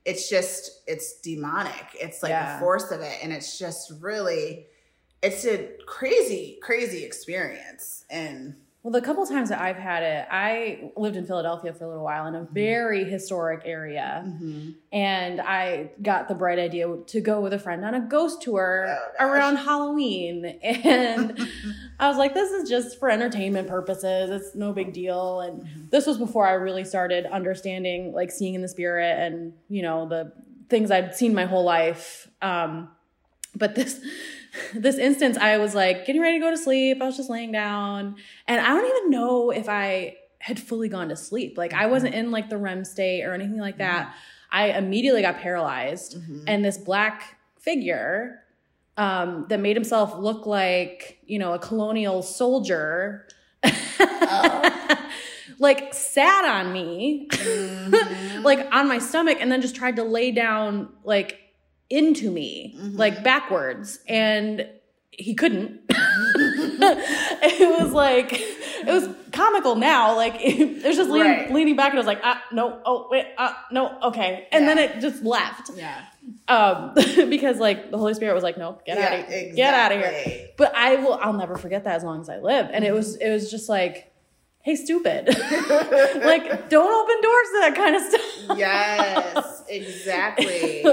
it's 0.06 0.30
just 0.30 0.84
it's 0.88 1.20
demonic. 1.20 1.86
It's 2.00 2.22
like 2.24 2.30
Yeah. 2.30 2.54
the 2.54 2.60
force 2.60 2.92
of 2.92 3.02
it. 3.02 3.18
And 3.24 3.34
it's 3.34 3.58
just 3.58 3.92
really 4.00 4.68
it's 5.22 5.46
a 5.46 5.70
crazy 5.88 6.60
crazy 6.62 7.04
experience. 7.04 8.06
And 8.10 8.56
Well, 8.86 8.92
the 8.92 9.02
couple 9.02 9.26
times 9.26 9.50
that 9.50 9.60
I've 9.60 9.78
had 9.78 10.04
it, 10.04 10.28
I 10.30 10.92
lived 10.96 11.16
in 11.16 11.26
Philadelphia 11.26 11.74
for 11.74 11.86
a 11.86 11.88
little 11.88 12.04
while 12.04 12.28
in 12.28 12.36
a 12.36 12.48
very 12.52 13.04
historic 13.04 13.64
area. 13.66 14.24
And 14.92 15.42
I 15.42 15.90
got 16.04 16.28
the 16.28 16.36
bright 16.36 16.60
idea 16.60 16.96
to 17.08 17.20
go 17.20 17.42
with 17.42 17.52
a 17.54 17.58
friend 17.58 17.84
on 17.84 17.96
a 17.96 18.00
ghost 18.00 18.44
tour 18.44 18.86
Oh, 19.20 19.28
around 19.28 19.56
Halloween. 19.56 20.60
And 20.64 21.36
I 22.00 22.08
was 22.10 22.18
like, 22.20 22.36
this 22.36 22.52
is 22.52 22.70
just 22.70 23.00
for 23.00 23.10
entertainment 23.10 23.68
purposes. 23.68 24.30
It's 24.30 24.54
no 24.56 24.72
big 24.72 24.94
deal. 24.94 25.40
And 25.42 25.62
Mhm. 25.64 25.90
this 25.90 26.06
was 26.06 26.20
before 26.20 26.46
I 26.46 26.52
really 26.54 26.84
started 26.86 27.26
understanding, 27.26 28.14
like, 28.14 28.30
seeing 28.30 28.54
in 28.54 28.62
the 28.62 28.68
spirit 28.68 29.18
and, 29.18 29.54
you 29.68 29.82
know, 29.82 30.08
the 30.08 30.32
things 30.70 30.92
I'd 30.92 31.16
seen 31.16 31.34
my 31.34 31.46
whole 31.46 31.64
life. 31.64 32.30
Um, 32.40 32.90
but 33.56 33.76
this 33.76 34.00
this 34.74 34.98
instance 34.98 35.38
i 35.38 35.58
was 35.58 35.76
like 35.76 36.06
getting 36.06 36.22
ready 36.22 36.38
to 36.40 36.44
go 36.46 36.50
to 36.52 36.58
sleep. 36.58 37.02
I 37.02 37.06
was 37.06 37.18
just 37.18 37.30
laying 37.30 37.52
down. 37.52 38.16
And 38.48 38.62
i 38.62 38.68
don't 38.68 38.86
even 38.98 39.10
know 39.12 39.50
if 39.52 39.68
i 39.70 40.16
had 40.40 40.60
fully 40.60 40.90
gone 40.90 41.10
to 41.10 41.16
sleep. 41.16 41.58
Like 41.58 41.74
i 41.74 41.86
wasn't 41.88 42.16
in 42.16 42.32
like 42.32 42.50
the 42.50 42.58
rem 42.58 42.86
state 42.86 43.24
or 43.24 43.34
anything 43.34 43.60
like 43.60 43.78
that. 43.80 44.14
I 44.52 44.70
immediately 44.72 45.22
got 45.22 45.38
paralyzed. 45.38 46.18
Mhm. 46.18 46.44
and 46.48 46.64
this 46.64 46.78
black 46.78 47.38
figure 47.60 48.42
um, 48.98 49.46
that 49.50 49.60
made 49.60 49.76
himself 49.76 50.18
look 50.18 50.46
like 50.46 51.18
you 51.26 51.38
know 51.40 51.54
a 51.54 51.60
colonial 51.60 52.22
soldier 52.22 53.28
like 55.60 55.94
sat 55.94 56.46
on 56.46 56.72
me. 56.74 57.28
Mhm. 57.32 58.44
like 58.44 58.68
on 58.74 58.88
my 58.88 59.00
stomach 59.00 59.38
and 59.42 59.52
then 59.52 59.62
just 59.62 59.76
tried 59.76 59.96
to 59.98 60.04
lay 60.04 60.32
down 60.32 60.90
like 61.04 61.40
into 61.90 62.32
me 62.32 62.76
Mhm. 62.80 62.98
like 62.98 63.24
backwards 63.24 64.00
and 64.08 64.68
he 65.12 65.34
couldn't 65.36 65.80
it 65.90 67.82
was 67.82 67.92
like 67.94 68.34
it 68.34 68.86
was 68.88 69.08
comical 69.32 69.76
now 69.76 70.16
like 70.16 70.36
it, 70.40 70.84
was 70.84 70.96
just 70.98 71.10
leaning, 71.10 71.32
Right. 71.32 71.52
leaning 71.52 71.76
back 71.76 71.90
and 71.92 71.98
I 71.98 72.00
was 72.00 72.08
like 72.08 72.20
ah 72.24 72.44
no 72.52 72.80
oh 72.86 73.08
wait 73.10 73.28
ah 73.38 73.66
no 73.72 73.98
okay 74.04 74.48
and 74.52 74.68
then 74.68 74.78
it 74.78 75.00
just 75.00 75.24
left 75.24 75.72
yeah 75.76 76.02
um 76.48 76.94
because 77.30 77.60
like 77.60 77.92
the 77.92 77.98
holy 77.98 78.14
spirit 78.14 78.34
was 78.34 78.44
like 78.44 78.58
no 78.58 78.80
get 78.86 78.98
out 78.98 79.20
of 79.20 79.28
here 79.28 79.54
get 79.54 79.74
out 79.74 79.92
of 79.92 80.00
here 80.00 80.48
but 80.58 80.74
I 80.76 80.96
will 80.96 81.14
I'll 81.22 81.34
never 81.34 81.56
forget 81.56 81.84
that 81.84 81.96
as 81.96 82.04
long 82.04 82.20
as 82.22 82.30
I 82.30 82.38
live. 82.40 82.70
And 82.74 82.84
it 82.84 82.92
was 82.94 83.16
it 83.18 83.30
was 83.30 83.52
just 83.52 83.70
like 83.70 84.12
hey, 84.64 84.76
stupid. 84.76 85.28
like, 85.28 86.70
don't 86.70 86.92
open 86.92 87.22
doors 87.22 87.48
to 87.52 87.58
that 87.62 87.74
kind 87.76 87.96
of 87.96 88.02
stuff. 88.02 88.58
yes, 88.58 89.64
exactly. 89.70 90.84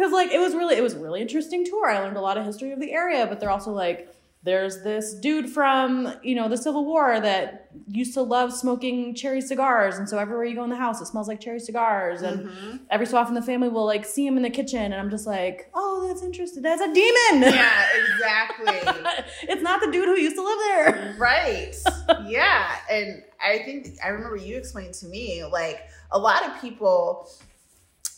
Because 0.00 0.12
like 0.14 0.30
it 0.32 0.38
was 0.38 0.54
really 0.54 0.76
it 0.76 0.82
was 0.82 0.94
a 0.94 0.98
really 0.98 1.20
interesting 1.20 1.62
tour. 1.64 1.86
I 1.90 1.98
learned 2.00 2.16
a 2.16 2.22
lot 2.22 2.38
of 2.38 2.46
history 2.46 2.72
of 2.72 2.80
the 2.80 2.92
area, 2.92 3.26
but 3.26 3.38
they're 3.38 3.50
also 3.50 3.70
like 3.70 4.08
there's 4.42 4.82
this 4.82 5.12
dude 5.12 5.50
from 5.50 6.14
you 6.22 6.34
know 6.34 6.48
the 6.48 6.56
Civil 6.56 6.86
War 6.86 7.20
that 7.20 7.68
used 7.86 8.14
to 8.14 8.22
love 8.22 8.54
smoking 8.54 9.14
cherry 9.14 9.42
cigars, 9.42 9.98
and 9.98 10.08
so 10.08 10.16
everywhere 10.18 10.46
you 10.46 10.54
go 10.54 10.64
in 10.64 10.70
the 10.70 10.76
house, 10.76 11.02
it 11.02 11.06
smells 11.06 11.28
like 11.28 11.38
cherry 11.40 11.60
cigars. 11.60 12.22
And 12.22 12.48
Mm-hmm. 12.48 12.76
every 12.90 13.04
so 13.04 13.18
often, 13.18 13.34
the 13.34 13.42
family 13.42 13.68
will 13.68 13.84
like 13.84 14.06
see 14.06 14.26
him 14.26 14.38
in 14.38 14.42
the 14.42 14.48
kitchen, 14.48 14.80
and 14.80 14.94
I'm 14.94 15.10
just 15.10 15.26
like, 15.26 15.70
oh, 15.74 16.08
that's 16.08 16.22
interesting. 16.22 16.62
That's 16.62 16.80
a 16.80 16.86
demon. 16.94 17.52
Yeah, 17.52 17.86
exactly. 18.14 19.02
it's 19.42 19.60
not 19.62 19.82
the 19.82 19.90
dude 19.92 20.06
who 20.08 20.18
used 20.18 20.36
to 20.36 20.42
live 20.42 20.58
there. 20.68 21.16
Right. 21.18 21.74
Yeah. 22.26 22.76
And 22.90 23.22
I 23.42 23.58
think 23.64 23.96
I 24.04 24.08
remember 24.08 24.36
you 24.36 24.56
explained 24.56 24.94
to 24.94 25.06
me 25.06 25.44
like 25.44 25.80
a 26.12 26.18
lot 26.18 26.44
of 26.46 26.60
people 26.60 27.30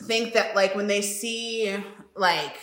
think 0.06 0.34
that 0.34 0.54
like 0.54 0.74
when 0.74 0.86
they 0.86 1.00
see 1.02 1.76
like 2.14 2.56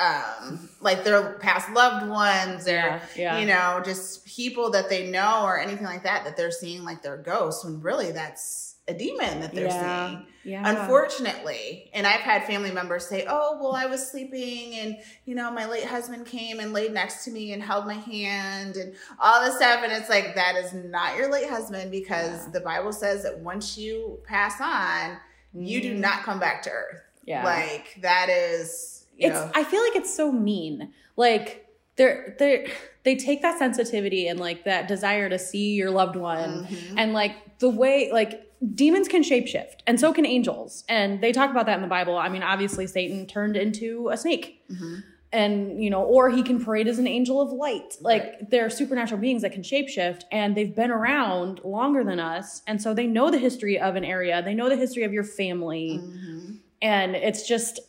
um 0.00 0.68
like 0.80 1.04
their 1.04 1.34
past 1.34 1.70
loved 1.72 2.06
ones 2.08 2.66
or 2.68 2.72
Yeah, 2.72 3.00
yeah. 3.16 3.38
you 3.38 3.46
know 3.46 3.80
just 3.84 4.26
people 4.26 4.70
that 4.72 4.88
they 4.90 5.10
know 5.10 5.42
or 5.44 5.58
anything 5.58 5.86
like 5.86 6.02
that 6.02 6.24
that 6.24 6.36
they're 6.36 6.50
seeing 6.50 6.84
like 6.84 7.02
their 7.02 7.16
ghosts 7.16 7.64
when 7.64 7.80
really 7.80 8.12
that's 8.12 8.74
a 8.88 8.94
demon 8.94 9.40
that 9.40 9.52
they're 9.54 9.66
Yeah, 9.66 10.06
seeing 10.08 10.26
yeah. 10.44 10.62
unfortunately 10.70 11.90
and 11.94 12.06
i've 12.06 12.20
had 12.20 12.44
family 12.44 12.70
members 12.70 13.06
say 13.06 13.24
oh 13.28 13.58
well 13.60 13.72
i 13.74 13.86
was 13.86 14.06
sleeping 14.10 14.74
and 14.74 14.96
you 15.24 15.34
know 15.34 15.50
my 15.50 15.66
late 15.66 15.84
husband 15.84 16.26
came 16.26 16.60
and 16.60 16.72
laid 16.72 16.92
next 16.92 17.24
to 17.24 17.30
me 17.30 17.52
and 17.52 17.62
held 17.62 17.86
my 17.86 17.94
hand 17.94 18.76
and 18.76 18.94
all 19.18 19.42
this 19.44 19.56
stuff 19.56 19.80
and 19.82 19.92
it's 19.92 20.08
like 20.10 20.34
that 20.34 20.56
is 20.56 20.72
not 20.72 21.16
your 21.16 21.30
late 21.32 21.48
husband 21.48 21.90
because 21.90 22.50
the 22.52 22.60
bible 22.60 22.92
says 22.92 23.22
that 23.22 23.38
once 23.40 23.76
you 23.78 24.18
pass 24.24 24.60
on 24.60 25.16
you 25.58 25.80
do 25.80 25.94
Mhm. 25.94 25.98
not 25.98 26.22
come 26.22 26.38
back 26.38 26.62
to 26.62 26.70
earth 26.70 27.02
Yeah. 27.24 27.44
like 27.44 27.96
that 28.02 28.28
is 28.28 29.06
you 29.16 29.28
it's 29.28 29.34
know 29.34 29.50
I 29.54 29.64
feel 29.64 29.82
like 29.82 29.96
it's 29.96 30.14
so 30.14 30.30
mean. 30.30 30.92
Like 31.16 31.66
they're 31.96 32.36
they 32.38 32.70
they 33.04 33.16
take 33.16 33.40
that 33.42 33.58
sensitivity 33.58 34.28
and 34.28 34.38
like 34.38 34.64
that 34.64 34.86
desire 34.88 35.28
to 35.30 35.38
see 35.38 35.72
your 35.74 35.90
loved 35.90 36.16
one 36.16 36.66
Mhm. 36.66 36.94
and 36.98 37.12
like 37.14 37.58
the 37.58 37.70
way 37.70 38.10
like 38.12 38.42
demons 38.74 39.08
can 39.08 39.22
shapeshift 39.22 39.76
and 39.86 39.98
so 40.00 40.12
can 40.12 40.26
angels 40.26 40.84
and 40.88 41.20
they 41.22 41.30
talk 41.32 41.50
about 41.50 41.66
that 41.66 41.76
in 41.76 41.82
the 41.82 41.88
bible 41.88 42.16
i 42.16 42.28
mean 42.28 42.42
obviously 42.42 42.86
satan 42.86 43.26
turned 43.26 43.54
into 43.56 44.08
a 44.10 44.16
snake 44.16 44.62
Mhm. 44.70 45.02
And 45.36 45.82
you 45.82 45.90
know 45.90 46.02
or 46.02 46.30
he 46.30 46.42
can 46.42 46.58
parade 46.64 46.88
as 46.88 46.98
an 46.98 47.06
angel 47.06 47.40
of 47.40 47.52
light. 47.52 47.90
Like 48.00 48.24
they're 48.50 48.70
supernatural 48.70 49.20
beings 49.20 49.42
that 49.42 49.52
can 49.52 49.62
shapeshift 49.62 50.22
and 50.32 50.56
they've 50.56 50.74
been 50.74 50.90
around 50.90 51.60
longer 51.64 52.02
than 52.10 52.18
us 52.18 52.62
and 52.66 52.80
so 52.80 52.94
they 52.94 53.06
know 53.06 53.30
the 53.30 53.38
history 53.38 53.78
of 53.78 53.96
an 53.96 54.04
area. 54.04 54.42
They 54.42 54.54
know 54.54 54.68
the 54.68 54.76
history 54.84 55.04
of 55.04 55.12
your 55.12 55.24
family. 55.40 56.00
Mhm. 56.02 56.58
and 56.82 57.16
it's 57.28 57.46
just 57.48 57.80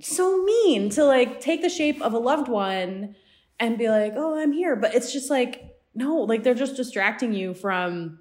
so 0.00 0.24
mean 0.44 0.90
to 0.90 1.04
like 1.04 1.40
take 1.40 1.60
the 1.62 1.68
shape 1.68 2.00
of 2.02 2.12
a 2.12 2.18
loved 2.18 2.48
one 2.48 3.14
and 3.60 3.78
be 3.78 3.88
like 3.88 4.14
oh 4.16 4.38
i'm 4.40 4.52
here. 4.52 4.74
But 4.76 4.94
it's 4.94 5.12
just 5.12 5.28
like 5.30 5.52
no 5.94 6.16
like 6.30 6.42
they're 6.44 6.54
just 6.66 6.76
distracting 6.76 7.32
you 7.32 7.52
from 7.54 8.18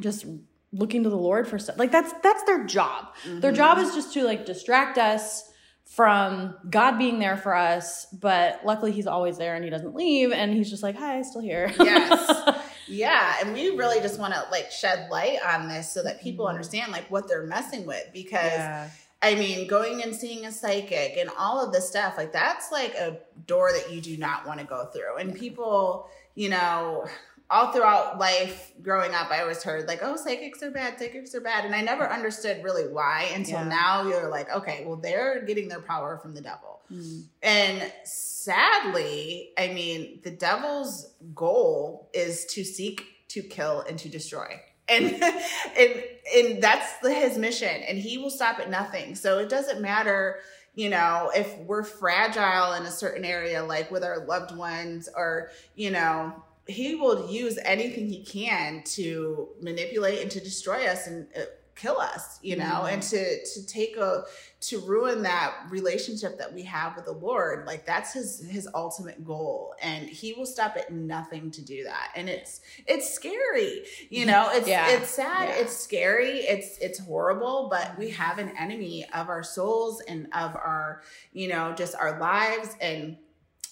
just 0.00 0.24
looking 0.72 1.02
to 1.04 1.10
the 1.10 1.16
lord 1.30 1.46
for 1.48 1.58
stuff. 1.58 1.78
Like 1.78 1.92
that's 1.92 2.12
that's 2.22 2.42
their 2.44 2.64
job. 2.64 3.14
Their 3.42 3.52
job 3.52 3.78
is 3.78 3.94
just 3.94 4.12
to 4.14 4.24
like 4.24 4.46
distract 4.46 4.96
us 4.98 5.48
from 5.94 6.54
god 6.70 6.96
being 6.98 7.18
there 7.18 7.36
for 7.36 7.54
us 7.54 8.06
but 8.12 8.60
luckily 8.64 8.92
he's 8.92 9.06
always 9.06 9.36
there 9.36 9.54
and 9.54 9.62
he 9.64 9.70
doesn't 9.70 9.94
leave 9.94 10.32
and 10.32 10.52
he's 10.54 10.70
just 10.70 10.82
like 10.82 10.96
hi 10.96 11.20
still 11.22 11.42
here 11.42 11.72
Yes. 11.78 12.58
Yeah, 12.88 13.36
and 13.40 13.54
we 13.54 13.70
really 13.70 14.00
just 14.00 14.18
want 14.18 14.34
to 14.34 14.44
like 14.50 14.70
shed 14.70 15.08
light 15.10 15.38
on 15.46 15.68
this 15.68 15.90
so 15.90 16.02
that 16.02 16.20
people 16.20 16.44
Mhm. 16.46 16.50
understand 16.50 16.92
like 16.92 17.10
what 17.10 17.26
they're 17.28 17.46
messing 17.46 17.86
with 17.86 18.04
because 18.12 18.52
yeah 18.52 18.90
I 19.24 19.36
mean, 19.36 19.68
going 19.68 20.02
and 20.02 20.12
seeing 20.16 20.46
a 20.46 20.50
psychic 20.52 21.16
and 21.16 21.30
all 21.38 21.64
of 21.64 21.72
this 21.72 21.88
stuff, 21.88 22.14
like 22.18 22.32
that's 22.32 22.72
like 22.72 22.94
a 22.94 23.18
door 23.46 23.70
that 23.72 23.92
you 23.92 24.00
do 24.00 24.16
not 24.16 24.44
want 24.48 24.58
to 24.58 24.66
go 24.66 24.86
through. 24.86 25.16
And 25.16 25.32
people, 25.32 26.08
you 26.34 26.48
know, 26.48 27.06
all 27.52 27.70
throughout 27.70 28.18
life 28.18 28.72
growing 28.82 29.14
up, 29.14 29.30
I 29.30 29.42
always 29.42 29.62
heard 29.62 29.86
like, 29.86 30.00
oh, 30.02 30.16
psychics 30.16 30.62
are 30.62 30.70
bad, 30.70 30.98
psychics 30.98 31.34
are 31.34 31.40
bad. 31.40 31.66
And 31.66 31.74
I 31.74 31.82
never 31.82 32.10
understood 32.10 32.64
really 32.64 32.88
why 32.88 33.30
until 33.34 33.58
Yeah. 33.60 33.68
now 33.68 34.08
you're 34.08 34.30
like, 34.30 34.50
okay, 34.50 34.84
well, 34.86 34.96
they're 34.96 35.42
getting 35.44 35.68
their 35.68 35.82
power 35.82 36.16
from 36.16 36.34
the 36.34 36.40
devil. 36.40 36.80
Mm. 36.90 37.24
And 37.42 37.92
sadly, 38.04 39.50
I 39.58 39.68
mean, 39.68 40.20
the 40.24 40.30
devil's 40.30 41.12
goal 41.34 42.08
is 42.14 42.46
to 42.46 42.64
seek, 42.64 43.04
to 43.28 43.42
kill, 43.42 43.80
and 43.88 43.98
to 43.98 44.08
destroy. 44.08 44.60
And 44.88 45.22
and 45.78 46.04
and 46.36 46.62
that's 46.62 46.98
the, 47.00 47.12
his 47.12 47.38
mission. 47.38 47.68
And 47.82 47.98
he 47.98 48.18
will 48.18 48.30
stop 48.30 48.58
at 48.60 48.70
nothing. 48.70 49.14
So 49.14 49.38
it 49.38 49.48
doesn't 49.48 49.80
matter, 49.80 50.38
you 50.74 50.88
know, 50.90 51.30
if 51.34 51.56
we're 51.58 51.84
fragile 51.84 52.72
in 52.74 52.84
a 52.84 52.90
certain 52.90 53.24
area, 53.24 53.62
like 53.62 53.90
with 53.90 54.04
our 54.04 54.24
loved 54.26 54.56
ones, 54.56 55.08
or 55.14 55.50
you 55.74 55.90
know, 55.90 56.32
he 56.66 56.94
will 56.94 57.30
use 57.30 57.58
anything 57.64 58.06
he 58.08 58.24
can 58.24 58.82
to 58.84 59.48
manipulate 59.60 60.20
and 60.22 60.30
to 60.30 60.40
destroy 60.40 60.86
us 60.86 61.06
and 61.06 61.26
uh, 61.36 61.40
kill 61.74 61.98
us, 61.98 62.38
you 62.42 62.54
know, 62.54 62.82
Mhm. 62.84 62.92
and 62.92 63.02
to 63.02 63.44
to 63.46 63.66
take 63.66 63.96
a 63.96 64.24
to 64.60 64.78
ruin 64.78 65.22
that 65.22 65.56
relationship 65.70 66.38
that 66.38 66.52
we 66.54 66.62
have 66.62 66.94
with 66.94 67.06
the 67.06 67.12
Lord. 67.12 67.66
Like 67.66 67.84
that's 67.86 68.12
his 68.12 68.44
his 68.48 68.68
ultimate 68.74 69.24
goal, 69.24 69.74
and 69.82 70.08
he 70.08 70.34
will 70.34 70.46
stop 70.46 70.76
at 70.76 70.92
nothing 70.92 71.50
to 71.50 71.62
do 71.62 71.82
that. 71.84 72.12
And 72.14 72.28
it's 72.28 72.60
it's 72.86 73.12
scary, 73.12 73.84
you 74.10 74.26
know. 74.26 74.50
It's 74.52 74.68
Yeah. 74.68 74.90
it's 74.90 75.10
sad, 75.10 75.48
Yeah. 75.48 75.54
it's 75.62 75.76
scary, 75.76 76.40
it's 76.40 76.78
it's 76.78 77.00
horrible, 77.00 77.68
but 77.70 77.98
we 77.98 78.10
have 78.10 78.38
an 78.38 78.52
enemy 78.56 79.06
of 79.12 79.28
our 79.30 79.42
souls 79.42 80.00
and 80.02 80.26
of 80.34 80.54
our 80.54 81.02
you 81.32 81.48
know 81.48 81.72
just 81.74 81.96
our 81.96 82.20
lives 82.20 82.76
and 82.80 83.16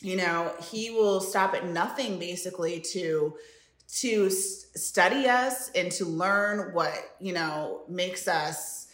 you 0.01 0.17
know 0.17 0.53
he 0.71 0.91
will 0.91 1.21
stop 1.21 1.55
at 1.55 1.67
nothing 1.67 2.19
basically 2.19 2.81
to 2.81 3.35
to 3.89 4.27
s- 4.27 4.67
study 4.75 5.29
us 5.29 5.71
and 5.75 5.91
to 5.93 6.05
learn 6.05 6.73
what 6.73 6.95
you 7.21 7.33
know 7.33 7.83
makes 7.89 8.29
us 8.29 8.89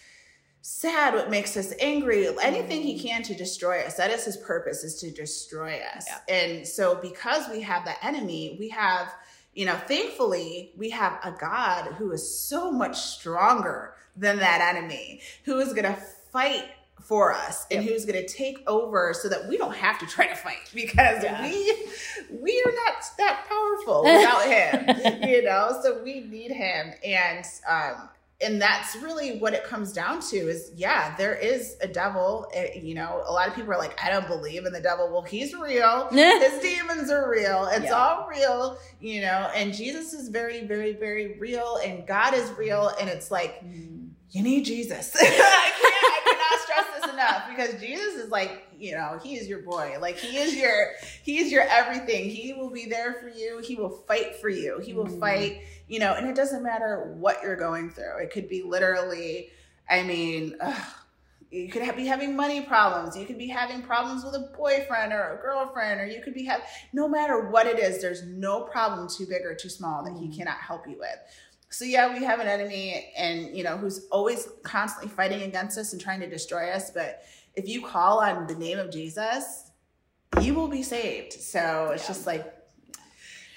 sad 0.63 1.15
what 1.15 1.31
makes 1.31 1.57
us 1.57 1.73
angry 1.81 2.27
anything 2.43 2.83
he 2.83 2.99
mm. 2.99 3.03
can 3.03 3.23
to 3.23 3.35
destroy 3.35 3.83
us. 3.83 3.95
That 3.95 4.11
is 4.11 4.25
his 4.25 4.37
purpose 4.37 4.83
is 4.83 4.97
to 4.97 5.13
destroy 5.13 5.81
us. 5.95 6.07
Yeah. 6.09 6.35
and 6.35 6.67
so 6.67 6.97
because 6.97 7.49
we 7.51 7.61
have 7.61 7.85
that 7.85 7.99
enemy 8.03 8.57
we 8.59 8.69
have 8.71 9.15
you 9.55 9.65
know 9.65 9.77
thankfully 9.77 10.73
we 10.77 10.91
have 10.91 11.21
a 11.23 11.31
god 11.31 11.93
who 11.95 12.11
is 12.11 12.39
so 12.39 12.73
much 12.73 12.97
stronger 12.97 13.95
than 14.17 14.39
that 14.39 14.75
enemy 14.75 15.21
who 15.45 15.59
is 15.59 15.73
going 15.73 15.85
to 15.85 16.01
fight 16.33 16.65
for 17.03 17.33
us 17.33 17.67
and 17.71 17.85
Yep. 17.85 17.93
who's 17.93 18.05
going 18.05 18.21
to 18.21 18.27
take 18.27 18.59
over 18.69 19.15
so 19.15 19.29
that 19.29 19.47
we 19.49 19.57
don't 19.57 19.75
have 19.77 19.99
to 20.01 20.07
try 20.07 20.27
to 20.27 20.35
fight 20.35 20.57
because 20.75 21.23
Yeah. 21.23 21.43
we 21.43 21.75
we 22.41 22.63
are 22.67 22.73
not 22.73 23.05
that 23.19 23.47
powerful 23.49 24.03
without 24.03 24.45
him 24.47 25.23
you 25.29 25.43
know? 25.43 25.79
So 25.83 26.03
we 26.03 26.21
need 26.21 26.51
him. 26.51 26.93
And 27.05 27.45
um 27.69 28.09
and 28.43 28.61
that's 28.61 28.95
really 28.97 29.39
what 29.39 29.55
it 29.55 29.65
comes 29.65 29.93
down 29.95 30.21
to 30.21 30.37
is 30.37 30.71
yeah 30.75 31.15
there 31.17 31.35
is 31.35 31.77
a 31.81 31.87
devil 31.89 32.51
Eh, 32.53 32.79
you 32.81 32.95
know? 32.95 33.23
A 33.27 33.33
lot 33.33 33.47
of 33.49 33.55
people 33.55 33.73
are 33.73 33.79
like 33.79 33.99
i 34.03 34.11
don't 34.11 34.27
believe 34.27 34.67
in 34.67 34.73
the 34.73 34.81
devil. 34.81 35.09
Well 35.11 35.23
he's 35.23 35.55
real. 35.55 36.09
His 36.11 36.61
demons 36.61 37.11
are 37.11 37.31
real. 37.31 37.67
It's 37.73 37.85
Yeah. 37.85 37.93
all 37.93 38.27
real 38.29 38.79
you 39.01 39.21
know? 39.21 39.51
And 39.55 39.73
jesus 39.73 40.13
is 40.13 40.29
very 40.29 40.67
very 40.67 40.95
very 40.95 41.39
real 41.39 41.79
and 41.85 42.05
god 42.07 42.35
is 42.35 42.51
real. 42.59 42.89
And 43.01 43.09
it's 43.09 43.31
like 43.31 43.63
you 44.31 44.43
need 44.43 44.65
Jesus. 44.65 45.15
I 45.17 45.25
can't, 45.25 45.35
I 45.39 46.21
cannot 46.25 46.61
stress 46.61 47.01
this 47.01 47.06
enough 47.17 47.49
because 47.49 47.81
Jesus 47.81 48.15
is 48.15 48.31
like, 48.31 48.67
you 48.79 48.93
know, 48.93 49.19
he 49.23 49.37
is 49.37 49.49
your 49.49 49.61
boy. 49.61 49.97
Like 50.01 50.17
he 50.17 50.37
is 50.37 50.55
your, 50.55 50.89
he 51.23 51.39
is 51.39 51.51
your 51.51 51.63
everything. 51.63 52.29
He 52.29 52.53
will 52.53 52.71
be 52.71 52.87
there 52.87 53.15
for 53.15 53.29
you. 53.29 53.61
He 53.65 53.75
will 53.75 53.89
fight 53.91 54.37
for 54.37 54.49
you. 54.49 54.79
He 54.85 54.93
will 54.93 55.07
Mhm. 55.07 55.19
fight, 55.21 55.63
you 55.89 55.99
know, 55.99 56.15
and 56.15 56.29
it 56.29 56.37
doesn't 56.37 56.63
matter 56.63 57.15
what 57.19 57.43
you're 57.43 57.57
going 57.57 57.91
through. 57.91 58.19
It 58.23 58.31
could 58.31 58.49
be 58.49 58.63
literally, 58.63 59.51
I 59.89 60.03
mean, 60.03 60.57
ugh, 60.61 60.83
you 61.51 61.69
could 61.69 61.83
have, 61.83 61.97
be 61.97 62.07
having 62.07 62.37
money 62.37 62.61
problems. 62.61 63.17
You 63.17 63.25
could 63.25 63.39
be 63.39 63.47
having 63.49 63.81
problems 63.81 64.25
with 64.25 64.35
a 64.35 64.51
boyfriend 64.57 65.13
or 65.13 65.39
a 65.39 65.43
girlfriend, 65.43 66.01
or 66.01 66.07
you 66.07 66.21
could 66.21 66.35
be 66.35 66.45
having, 66.45 66.67
no 66.93 67.09
matter 67.09 67.49
what 67.49 67.67
it 67.67 67.79
is, 67.79 68.03
there's 68.03 68.25
no 68.25 68.63
problem 68.63 69.09
too 69.09 69.27
big 69.27 69.43
or 69.47 69.55
too 69.55 69.69
small 69.69 70.05
that 70.05 70.13
he 70.19 70.27
Mhm. 70.29 70.37
cannot 70.37 70.57
help 70.59 70.87
you 70.89 70.99
with. 70.99 71.19
So 71.69 71.85
yeah, 71.85 72.13
we 72.17 72.25
have 72.25 72.41
an 72.41 72.47
enemy 72.47 73.13
and 73.17 73.57
you 73.57 73.65
know 73.65 73.77
who's 73.77 74.07
always 74.11 74.49
constantly 74.63 75.09
fighting 75.09 75.43
against 75.43 75.77
us 75.79 75.93
and 75.93 76.01
trying 76.01 76.21
to 76.21 76.29
destroy 76.29 76.71
us, 76.71 76.91
but 76.91 77.23
if 77.55 77.69
you 77.69 77.83
call 77.85 78.21
on 78.21 78.47
the 78.47 78.55
name 78.55 78.79
of 78.79 78.91
Jesus, 78.91 79.71
you 80.41 80.55
will 80.55 80.69
be 80.69 80.83
saved. 80.83 81.33
So 81.33 81.91
it's 81.93 82.03
Yeah. 82.05 82.09
just 82.09 82.27
like 82.27 82.53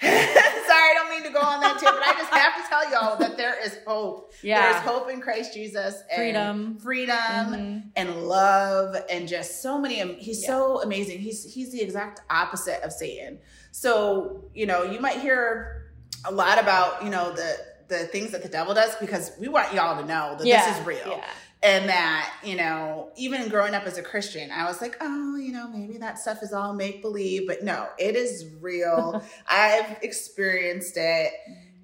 Sorry, 0.00 0.10
I 0.10 0.92
don't 0.94 1.10
mean 1.10 1.22
to 1.24 1.30
go 1.30 1.40
on 1.44 1.60
that 1.60 1.78
tip, 1.78 1.90
but 1.92 2.02
I 2.02 2.14
just 2.16 2.32
have 2.32 2.54
to 2.62 2.68
tell 2.70 2.90
y'all 2.90 3.18
that 3.18 3.36
there 3.36 3.62
is 3.62 3.76
hope. 3.86 4.32
Yeah. 4.42 4.72
There's 4.72 4.82
hope 4.84 5.10
in 5.10 5.20
Christ 5.20 5.52
Jesus. 5.52 5.94
And 6.10 6.16
Freedom. 6.16 6.78
Freedom 6.78 7.16
Mhm. 7.16 7.82
and 7.96 8.22
love 8.26 8.96
and 9.10 9.28
just 9.28 9.60
so 9.62 9.78
many 9.78 9.96
he's 10.14 10.40
Yeah. 10.42 10.46
so 10.48 10.82
amazing 10.82 11.18
he's 11.18 11.52
he's 11.52 11.70
the 11.70 11.82
exact 11.82 12.20
opposite 12.30 12.82
of 12.82 12.92
satan 12.92 13.40
so 13.72 14.44
you 14.54 14.64
know 14.66 14.84
you 14.84 15.00
might 15.00 15.18
hear 15.20 15.92
a 16.24 16.30
lot 16.32 16.58
about 16.58 17.02
you 17.04 17.10
know 17.10 17.32
the 17.32 17.56
the 17.90 18.06
things 18.06 18.30
that 18.30 18.42
the 18.42 18.48
devil 18.48 18.72
does 18.72 18.96
because 18.96 19.32
we 19.38 19.48
want 19.48 19.74
y'all 19.74 20.00
to 20.00 20.08
know 20.08 20.36
that 20.38 20.46
Yeah, 20.46 20.66
this 20.66 20.78
is 20.80 20.86
real. 20.86 21.06
yeah. 21.06 21.24
And 21.62 21.90
that, 21.90 22.32
you 22.42 22.56
know, 22.56 23.10
even 23.18 23.48
growing 23.50 23.74
up 23.74 23.82
as 23.82 23.98
a 23.98 24.02
Christian, 24.02 24.50
I 24.50 24.64
was 24.64 24.80
like, 24.80 24.96
oh, 25.02 25.36
you 25.36 25.52
know, 25.52 25.68
maybe 25.68 25.98
that 25.98 26.18
stuff 26.18 26.42
is 26.42 26.54
all 26.54 26.72
make 26.72 27.02
believe. 27.02 27.46
But 27.46 27.62
no, 27.62 27.86
it 27.98 28.16
is 28.16 28.46
real. 28.62 29.22
I've 29.46 29.98
experienced 30.02 30.94
it. 30.96 31.32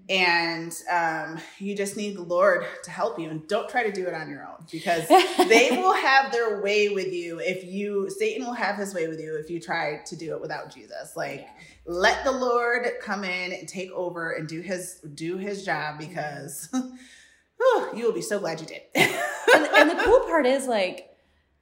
And 0.09 0.73
um, 0.91 1.39
you 1.59 1.75
just 1.75 1.97
need 1.97 2.17
the 2.17 2.23
Lord 2.23 2.65
to 2.85 2.91
help 2.91 3.19
you. 3.19 3.29
And 3.29 3.47
don't 3.49 3.69
try 3.69 3.83
to 3.83 3.91
do 3.91 4.07
it 4.07 4.15
on 4.15 4.31
your 4.31 4.47
own 4.47 4.65
because 4.71 5.09
they 5.49 5.71
will 5.73 5.95
have 5.95 6.31
their 6.31 6.61
way 6.63 6.91
with 6.91 7.13
you 7.13 7.41
if 7.41 7.65
you, 7.65 8.09
Satan 8.11 8.47
will 8.47 8.55
have 8.55 8.77
his 8.77 8.95
way 8.95 9.09
with 9.09 9.21
you 9.21 9.37
if 9.37 9.51
you 9.51 9.61
try 9.61 10.03
to 10.07 10.17
do 10.17 10.35
it 10.35 10.41
without 10.41 10.73
Jesus. 10.73 11.17
Like, 11.17 11.49
let 11.87 12.25
the 12.25 12.33
Lord 12.33 12.87
come 13.01 13.25
in 13.25 13.53
and 13.53 13.69
take 13.69 13.91
over 13.91 14.33
and 14.33 14.49
do 14.49 14.61
his 14.61 15.01
do 15.15 15.37
his 15.37 15.65
job 15.65 15.99
because 15.99 16.69
whew, 16.73 17.89
you 17.95 18.05
will 18.05 18.13
be 18.13 18.23
so 18.23 18.39
glad 18.39 18.61
you 18.61 18.67
did. 18.67 18.83
and, 18.95 19.67
and 19.75 19.91
the 19.91 20.03
cool 20.05 20.21
part 20.21 20.47
is 20.47 20.67
like 20.67 21.11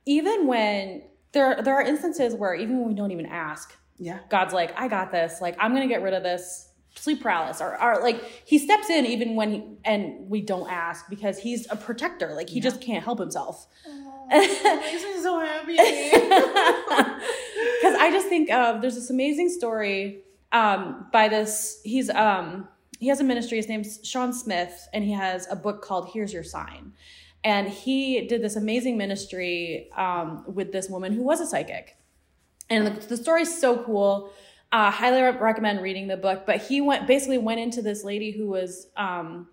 even 0.06 0.46
when 0.46 1.02
there 1.32 1.60
there 1.62 1.74
are 1.74 1.82
instances 1.82 2.34
where 2.34 2.54
even 2.54 2.78
when 2.78 2.88
we 2.88 2.94
don't 2.94 3.10
even 3.10 3.26
ask 3.26 3.76
yeah. 3.98 4.18
god's 4.30 4.54
like 4.54 4.72
i 4.78 4.88
got 4.88 5.10
this 5.10 5.40
like 5.40 5.56
i'm 5.58 5.72
gonna 5.72 5.88
get 5.88 6.02
rid 6.02 6.14
of 6.14 6.22
this 6.22 6.70
sleep 6.96 7.22
paralysis 7.22 7.60
or, 7.60 7.80
or 7.82 8.00
like 8.02 8.22
he 8.44 8.58
steps 8.58 8.88
in 8.88 9.04
even 9.04 9.36
when 9.36 9.52
he, 9.52 9.62
and 9.84 10.28
we 10.28 10.40
don't 10.40 10.70
ask 10.70 11.08
because 11.10 11.38
he's 11.38 11.70
a 11.70 11.76
protector 11.76 12.32
like 12.34 12.48
he 12.48 12.60
just 12.60 12.80
can't 12.80 13.04
help 13.04 13.18
himself 13.18 13.68
makes 14.28 15.04
me 15.04 15.20
so 15.20 15.40
happy. 15.40 15.76
because 15.76 15.86
I 17.98 18.08
just 18.12 18.28
think 18.28 18.50
of 18.50 18.80
there's 18.80 18.94
this 18.94 19.10
amazing 19.10 19.50
story 19.50 20.22
um, 20.52 21.06
by 21.12 21.28
this. 21.28 21.80
He's 21.84 22.10
um, 22.10 22.68
he 22.98 23.08
has 23.08 23.20
a 23.20 23.24
ministry. 23.24 23.58
His 23.58 23.68
name's 23.68 24.00
Sean 24.02 24.32
Smith, 24.32 24.88
and 24.92 25.04
he 25.04 25.12
has 25.12 25.46
a 25.50 25.56
book 25.56 25.82
called 25.82 26.10
"Here's 26.12 26.32
Your 26.32 26.44
Sign." 26.44 26.92
And 27.42 27.68
he 27.68 28.26
did 28.26 28.40
this 28.40 28.56
amazing 28.56 28.96
ministry 28.96 29.90
um, 29.94 30.44
with 30.46 30.72
this 30.72 30.88
woman 30.88 31.12
who 31.12 31.22
was 31.22 31.40
a 31.40 31.46
psychic, 31.46 31.96
and 32.70 32.86
the, 32.86 33.06
the 33.06 33.16
story's 33.16 33.60
so 33.60 33.84
cool. 33.84 34.32
Uh, 34.74 34.90
highly 34.90 35.22
re- 35.22 35.38
recommend 35.38 35.80
reading 35.80 36.08
the 36.08 36.16
book. 36.16 36.46
But 36.46 36.60
he 36.60 36.80
went 36.80 37.06
basically 37.06 37.38
went 37.38 37.60
into 37.60 37.80
this 37.80 38.02
lady 38.02 38.32
who 38.32 38.48
was 38.48 38.88
um, 38.96 39.46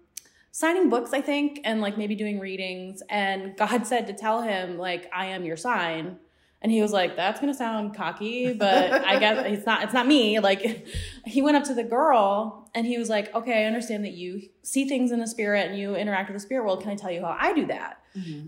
signing 0.50 0.90
books, 0.90 1.14
I 1.14 1.22
think, 1.22 1.60
and 1.64 1.80
like 1.80 1.96
maybe 1.96 2.16
doing 2.16 2.40
readings. 2.40 3.04
And 3.08 3.56
God 3.56 3.86
said 3.86 4.08
to 4.08 4.14
tell 4.14 4.42
him, 4.42 4.80
like, 4.80 5.08
I 5.14 5.28
am 5.28 5.46
your 5.46 5.58
sign. 5.58 6.18
And 6.64 6.72
he 6.72 6.82
was 6.82 6.92
like, 6.92 7.16
that's 7.16 7.40
gonna 7.40 7.54
sound 7.54 7.96
cocky, 7.96 8.54
but 8.54 8.92
I 9.06 9.20
guess 9.20 9.46
it's 9.48 9.66
not 9.68 9.84
it's 9.84 9.94
not 9.94 10.08
me. 10.08 10.40
Like 10.40 10.88
he 11.28 11.44
went 11.44 11.56
up 11.56 11.66
to 11.66 11.76
the 11.76 11.84
girl 11.84 12.72
and 12.74 12.88
he 12.88 12.98
was 12.98 13.08
like, 13.08 13.32
Okay, 13.36 13.64
I 13.64 13.66
understand 13.68 14.04
that 14.06 14.14
you 14.14 14.42
see 14.64 14.90
things 14.90 15.12
in 15.12 15.20
the 15.20 15.28
spirit 15.28 15.70
and 15.70 15.78
you 15.78 15.94
interact 15.96 16.30
with 16.30 16.36
the 16.36 16.44
spirit 16.44 16.64
world. 16.64 16.82
Can 16.82 16.90
I 16.90 16.96
tell 16.96 17.12
you 17.12 17.22
how 17.22 17.38
I 17.40 17.54
do 17.54 17.68
that? 17.68 18.02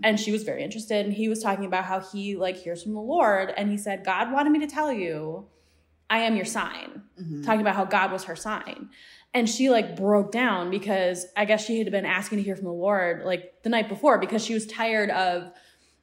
And 0.03 0.20
she 0.20 0.32
was 0.32 0.42
very 0.42 0.63
interested. 0.63 1.06
And 1.06 1.13
he 1.13 1.30
was 1.30 1.44
talking 1.44 1.65
about 1.65 1.86
how 1.86 2.00
he 2.00 2.36
like 2.36 2.58
hears 2.58 2.82
from 2.82 2.96
the 2.96 3.00
Lord. 3.00 3.53
And 3.56 3.70
he 3.70 3.77
said, 3.77 4.03
God 4.03 4.32
wanted 4.32 4.50
me 4.51 4.58
to 4.60 4.68
tell 4.68 4.92
you, 4.92 5.46
I 6.10 6.19
am 6.19 6.36
your 6.36 6.45
sign. 6.45 7.03
Talking 7.43 7.62
about 7.62 7.75
how 7.75 7.86
God 7.86 8.12
was 8.12 8.25
her 8.25 8.36
sign. 8.36 8.89
And 9.33 9.50
she 9.50 9.69
like 9.69 9.95
broke 9.95 10.31
down 10.31 10.69
because 10.69 11.25
I 11.36 11.45
guess 11.45 11.65
she 11.65 11.79
had 11.79 11.91
been 11.91 12.05
asking 12.05 12.38
to 12.38 12.43
hear 12.43 12.55
from 12.55 12.65
the 12.65 12.74
Lord 12.74 13.24
like 13.25 13.63
the 13.63 13.69
night 13.69 13.89
before 13.89 14.19
because 14.19 14.43
she 14.43 14.53
was 14.53 14.67
tired 14.67 15.10
of 15.10 15.51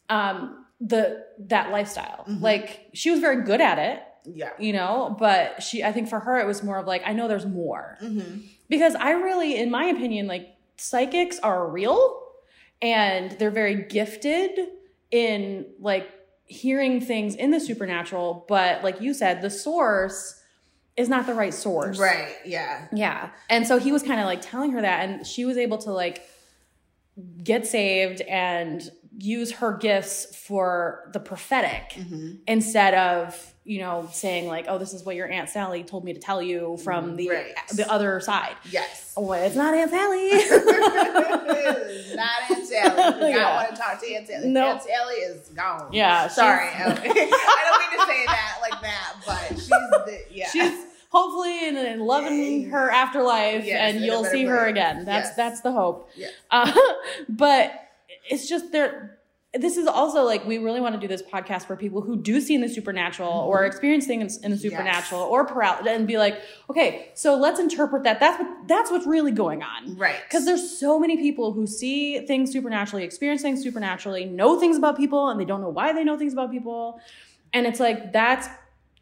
um 0.08 0.66
the 0.80 1.24
that 1.38 1.70
lifestyle. 1.70 2.24
Like 2.26 2.88
she 2.94 3.10
was 3.10 3.20
very 3.20 3.44
good 3.44 3.60
at 3.60 3.78
it, 3.78 4.02
yeah. 4.24 4.50
you 4.58 4.72
know, 4.72 5.14
but 5.18 5.62
she 5.62 5.84
I 5.84 5.92
think 5.92 6.08
for 6.08 6.20
her 6.20 6.40
it 6.40 6.46
was 6.46 6.62
more 6.62 6.78
of 6.78 6.86
like 6.86 7.02
I 7.04 7.12
know 7.12 7.28
there's 7.28 7.46
more. 7.46 7.98
Mm-hmm. 8.02 8.40
Because 8.68 8.94
I 8.94 9.12
really 9.12 9.56
in 9.56 9.70
my 9.70 9.84
opinion 9.84 10.26
like 10.26 10.56
psychics 10.76 11.38
are 11.40 11.68
real 11.68 12.20
and 12.82 13.32
they're 13.32 13.50
very 13.50 13.84
gifted 13.84 14.58
in 15.10 15.66
like 15.78 16.08
hearing 16.50 17.00
things 17.00 17.34
in 17.36 17.52
the 17.52 17.60
supernatural, 17.60 18.44
but 18.48 18.82
like 18.82 19.00
you 19.00 19.14
said 19.14 19.40
the 19.40 19.50
source 19.50 20.36
is 20.96 21.08
not 21.08 21.24
the 21.26 21.32
right 21.34 21.54
source. 21.54 21.98
Right. 21.98 22.34
Yeah. 22.44 22.88
Yeah. 22.92 23.30
And 23.48 23.66
so 23.66 23.78
he 23.78 23.92
was 23.92 24.02
kind 24.02 24.20
of 24.20 24.26
like 24.26 24.42
telling 24.42 24.72
her 24.72 24.82
that, 24.82 25.08
and 25.08 25.26
she 25.26 25.44
was 25.44 25.56
able 25.56 25.78
to 25.78 25.92
like 25.92 26.22
get 27.42 27.66
saved 27.66 28.20
and 28.22 28.82
use 29.18 29.52
her 29.52 29.76
gifts 29.76 30.36
for 30.36 31.08
the 31.12 31.20
prophetic 31.20 31.90
Mm-hmm. 31.96 32.32
instead 32.46 32.94
of, 32.94 33.54
you 33.70 33.78
know, 33.78 34.08
saying 34.12 34.48
like, 34.48 34.64
oh, 34.68 34.78
this 34.78 34.92
is 34.92 35.04
what 35.04 35.14
your 35.14 35.30
Aunt 35.30 35.48
Sally 35.48 35.84
told 35.84 36.04
me 36.04 36.12
to 36.12 36.18
tell 36.18 36.42
you 36.42 36.76
from 36.82 37.14
the 37.14 37.28
Right. 37.28 37.54
the 37.76 37.88
other 37.88 38.18
side. 38.18 38.56
Yes. 38.68 39.12
Oh, 39.16 39.30
it's 39.32 39.54
not 39.54 39.72
Aunt 39.74 39.90
Sally. 39.92 40.30
Not 42.16 42.50
Aunt 42.50 42.66
Sally. 42.66 43.12
Do 43.20 43.26
Yeah. 43.28 43.36
not 43.38 43.54
want 43.54 43.70
to 43.70 43.76
talk 43.80 44.00
to 44.00 44.12
Aunt 44.14 44.26
Sally. 44.26 44.48
No. 44.48 44.66
Aunt 44.70 44.82
Sally 44.82 45.14
is 45.14 45.48
gone. 45.50 45.92
Yeah, 45.92 46.26
Sorry. 46.28 46.66
I 46.74 46.82
don't 46.84 47.04
mean 47.04 48.00
to 48.00 48.06
say 48.06 48.26
that 48.26 48.58
like 48.60 48.80
that, 48.82 49.14
but 49.24 49.48
she's 49.56 49.68
the 49.68 50.20
yeah. 50.32 50.48
She's 50.50 50.84
hopefully 51.10 51.68
in, 51.68 51.76
in 51.76 52.00
loving 52.00 52.70
her 52.70 52.90
afterlife 52.90 53.64
Yes, 53.64 53.94
and 53.94 54.04
you'll 54.04 54.24
see 54.24 54.44
her 54.46 54.66
again. 54.66 55.04
That's 55.04 55.28
Yes. 55.28 55.36
that's 55.36 55.60
the 55.60 55.70
hope. 55.72 56.10
Yeah. 56.16 56.28
Uh, 56.50 56.72
but 57.28 57.72
it's 58.28 58.48
just 58.48 58.72
there. 58.72 59.18
This 59.52 59.76
is 59.76 59.88
also 59.88 60.22
like 60.22 60.46
we 60.46 60.58
really 60.58 60.80
want 60.80 60.94
to 60.94 61.00
do 61.00 61.08
this 61.08 61.22
podcast 61.22 61.66
for 61.66 61.74
people 61.74 62.02
who 62.02 62.16
do 62.16 62.40
see 62.40 62.54
in 62.54 62.60
the 62.60 62.68
supernatural 62.68 63.32
or 63.32 63.58
mm-hmm. 63.58 63.66
experience 63.66 64.06
things 64.06 64.38
in 64.38 64.52
the 64.52 64.56
supernatural 64.56 65.22
or 65.22 65.44
paralysis 65.44 65.88
and 65.88 66.06
be 66.06 66.18
like, 66.18 66.40
okay, 66.68 67.10
so 67.14 67.36
let's 67.36 67.58
interpret 67.58 68.04
that. 68.04 68.20
That's 68.20 68.38
what 68.38 68.68
that's 68.68 68.90
what's 68.92 69.06
really 69.08 69.32
going 69.32 69.64
on. 69.64 69.96
right. 69.96 70.20
Because 70.22 70.44
there's 70.44 70.78
so 70.78 71.00
many 71.00 71.16
people 71.16 71.52
who 71.52 71.66
see 71.66 72.24
things 72.26 72.52
supernaturally, 72.52 73.02
experience 73.02 73.42
things 73.42 73.60
supernaturally, 73.60 74.24
know 74.24 74.60
things 74.60 74.76
about 74.76 74.96
people, 74.96 75.30
and 75.30 75.40
they 75.40 75.44
don't 75.44 75.60
know 75.60 75.68
why 75.68 75.92
they 75.92 76.04
know 76.04 76.16
things 76.16 76.32
about 76.32 76.52
people. 76.52 77.00
And 77.52 77.66
it's 77.66 77.80
like 77.80 78.12
that's 78.12 78.48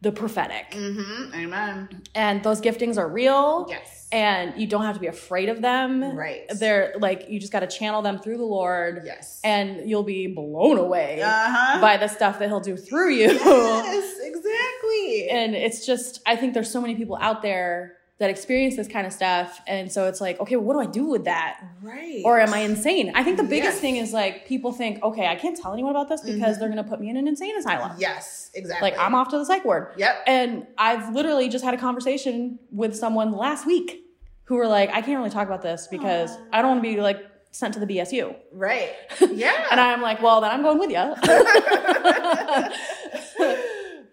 the 0.00 0.12
prophetic. 0.12 0.70
Mm-hmm. 0.70 1.34
Amen. 1.34 2.02
And 2.14 2.42
those 2.42 2.61
giftings 2.61 2.96
are 2.96 3.08
real. 3.08 3.66
Yes. 3.68 4.06
And 4.11 4.58
you 4.58 4.66
don't 4.66 4.84
have 4.84 4.94
to 4.94 5.00
be 5.00 5.08
afraid 5.08 5.48
of 5.48 5.61
them. 5.61 6.16
Right. 6.16 6.48
They're 6.48 6.94
like 6.98 7.28
you 7.28 7.40
just 7.40 7.52
gotta 7.52 7.66
channel 7.66 8.00
them 8.00 8.18
through 8.20 8.38
the 8.38 8.44
Lord. 8.44 9.02
Yes. 9.04 9.40
And 9.44 9.88
you'll 9.88 10.04
be 10.04 10.28
blown 10.28 10.78
away 10.78 11.20
uh-huh. 11.20 11.80
by 11.80 11.96
the 11.96 12.08
stuff 12.08 12.38
that 12.38 12.48
he'll 12.48 12.61
do 12.61 12.76
through 12.76 13.11
you. 13.11 13.26
yes, 13.26 14.18
exactly. 14.22 15.28
and 15.30 15.54
it's 15.54 15.84
just 15.84 16.20
I 16.24 16.37
think 16.37 16.54
there's 16.54 16.70
so 16.70 16.80
many 16.80 16.94
people 16.94 17.18
out 17.20 17.42
there 17.42 17.97
that 18.18 18.31
experience 18.31 18.74
this 18.74 18.88
kind 18.88 19.07
of 19.07 19.12
stuff. 19.12 19.61
And 19.66 19.90
so 19.90 20.07
it's 20.07 20.20
like, 20.20 20.40
okay, 20.40 20.57
what 20.57 20.74
do 20.74 20.81
I 20.81 20.87
do 20.87 21.04
with 21.04 21.24
that? 21.24 21.61
right. 21.81 22.22
or 22.24 22.40
am 22.40 22.52
I 22.52 22.59
insane? 22.59 23.12
I 23.14 23.22
think 23.22 23.37
the 23.37 23.44
biggest 23.44 23.74
Yes. 23.74 23.81
thing 23.81 23.96
is 23.96 24.12
like 24.12 24.46
people 24.46 24.72
think, 24.72 25.02
okay, 25.02 25.26
I 25.26 25.37
can't 25.37 25.57
tell 25.57 25.72
anyone 25.72 25.92
about 25.92 26.09
this 26.09 26.22
because 26.22 26.40
mm-hmm. 26.40 26.61
they're 26.61 26.68
gonna 26.68 26.85
put 26.85 27.00
me 27.00 27.09
in 27.11 27.16
an 27.16 27.28
insane 27.28 27.57
asylum. 27.57 27.92
yes, 27.98 28.50
exactly. 28.54 28.90
Like 28.90 28.98
I'm 28.98 29.14
off 29.14 29.28
to 29.28 29.38
the 29.38 29.44
psych 29.44 29.64
ward. 29.64 29.94
Yep. 29.96 30.24
And 30.26 30.66
I've 30.76 31.14
literally 31.14 31.48
just 31.48 31.64
had 31.64 31.74
a 31.74 31.76
conversation 31.76 32.59
with 32.72 32.96
someone 32.96 33.33
last 33.33 33.66
week 33.66 34.04
who 34.44 34.57
were 34.57 34.66
like, 34.66 34.90
I 34.90 35.02
can't 35.02 35.18
really 35.18 35.31
talk 35.31 35.46
about 35.46 35.62
this 35.62 35.87
because 35.88 36.37
I 36.52 36.62
don't 36.62 36.72
want 36.72 36.83
to 36.85 36.94
be 36.94 37.00
like 37.00 37.24
sent 37.52 37.74
to 37.74 37.81
the 37.81 37.87
BSU. 37.87 38.35
Right. 38.52 38.94
Yeah. 39.31 39.66
And 39.70 39.78
I'm 39.78 40.00
like, 40.02 40.22
well, 40.22 40.40
then 40.40 40.50
I'm 40.50 40.62
going 40.62 40.78
with 40.78 40.90
you. 40.90 40.96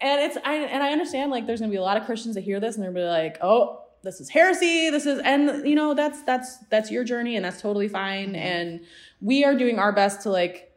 and 0.02 0.22
it's 0.22 0.38
I 0.44 0.56
and 0.56 0.84
I 0.84 0.92
understand 0.92 1.32
like 1.32 1.48
there's 1.48 1.62
gonna 1.62 1.72
be 1.72 1.78
a 1.78 1.82
lot 1.82 1.98
of 1.98 2.06
Christians 2.06 2.36
that 2.36 2.42
hear 2.42 2.60
this 2.60 2.76
and 2.76 2.84
they're 2.84 2.92
gonna 2.92 3.06
be 3.06 3.10
like, 3.10 3.38
oh, 3.42 3.85
this 4.06 4.22
is 4.22 4.30
heresy. 4.30 4.90
This 4.90 5.06
is 5.06 5.20
and 5.20 5.68
you 5.68 5.76
know 5.76 5.94
that's 5.94 6.22
that's 6.24 6.58
that's 6.70 6.90
your 6.90 7.04
journey 7.04 7.36
and 7.36 7.44
that's 7.44 7.62
totally 7.62 7.90
fine. 7.90 8.28
Mm-hmm. 8.28 8.36
And 8.36 8.82
we 9.20 9.44
are 9.44 9.56
doing 9.56 9.80
our 9.80 9.92
best 9.92 10.22
to 10.22 10.30
like 10.30 10.72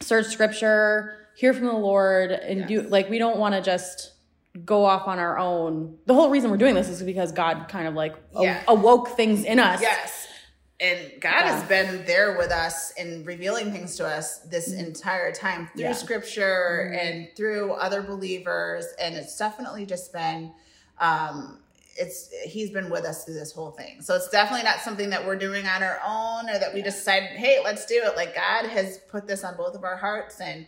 search 0.00 0.26
scripture, 0.26 1.28
hear 1.36 1.54
from 1.54 1.66
the 1.66 1.72
Lord, 1.72 2.32
and 2.32 2.66
do 2.66 2.82
like 2.82 3.08
we 3.08 3.18
don't 3.18 3.38
want 3.38 3.54
to 3.54 3.62
just 3.62 4.14
go 4.64 4.84
off 4.84 5.06
on 5.06 5.18
our 5.18 5.38
own. 5.38 5.98
The 6.06 6.14
whole 6.14 6.30
reason 6.30 6.50
we're 6.50 6.56
doing 6.56 6.74
this 6.74 6.88
is 6.88 7.02
because 7.02 7.32
God 7.32 7.66
kind 7.68 7.86
of 7.86 7.94
like 7.94 8.16
Yeah. 8.38 8.62
awoke 8.66 9.10
things 9.10 9.44
in 9.44 9.58
us. 9.58 9.80
Yes. 9.80 10.26
And 10.78 10.98
God 11.20 11.42
has 11.42 11.62
been 11.64 12.04
there 12.04 12.36
with 12.36 12.50
us 12.50 12.92
and 12.98 13.26
revealing 13.26 13.72
things 13.72 13.96
to 13.96 14.06
us 14.06 14.40
this 14.40 14.70
mm-hmm. 14.70 14.86
entire 14.86 15.32
time 15.32 15.68
through 15.72 15.84
Yeah. 15.84 15.92
scripture 15.92 16.90
mm-hmm. 16.90 17.06
and 17.06 17.28
through 17.36 17.72
other 17.72 18.02
believers. 18.02 18.86
And 19.00 19.14
it's 19.14 19.36
definitely 19.36 19.86
just 19.86 20.12
been, 20.12 20.52
um, 20.98 21.60
it's 21.98 22.30
he's 22.44 22.70
been 22.70 22.90
with 22.90 23.04
us 23.04 23.24
through 23.24 23.34
this 23.34 23.52
whole 23.52 23.70
thing. 23.70 24.00
So 24.02 24.14
it's 24.14 24.28
definitely 24.28 24.64
not 24.64 24.80
something 24.80 25.10
that 25.10 25.24
we're 25.26 25.36
doing 25.36 25.66
on 25.66 25.82
our 25.82 25.98
own 26.06 26.48
or 26.50 26.58
that 26.58 26.72
we 26.74 26.82
decided, 26.82 27.30
hey, 27.30 27.58
let's 27.64 27.86
do 27.86 28.02
it. 28.04 28.16
Like 28.16 28.34
God 28.34 28.66
has 28.66 28.98
put 29.08 29.26
this 29.26 29.44
on 29.44 29.56
both 29.56 29.74
of 29.74 29.84
our 29.84 29.96
hearts 29.96 30.40
and 30.40 30.66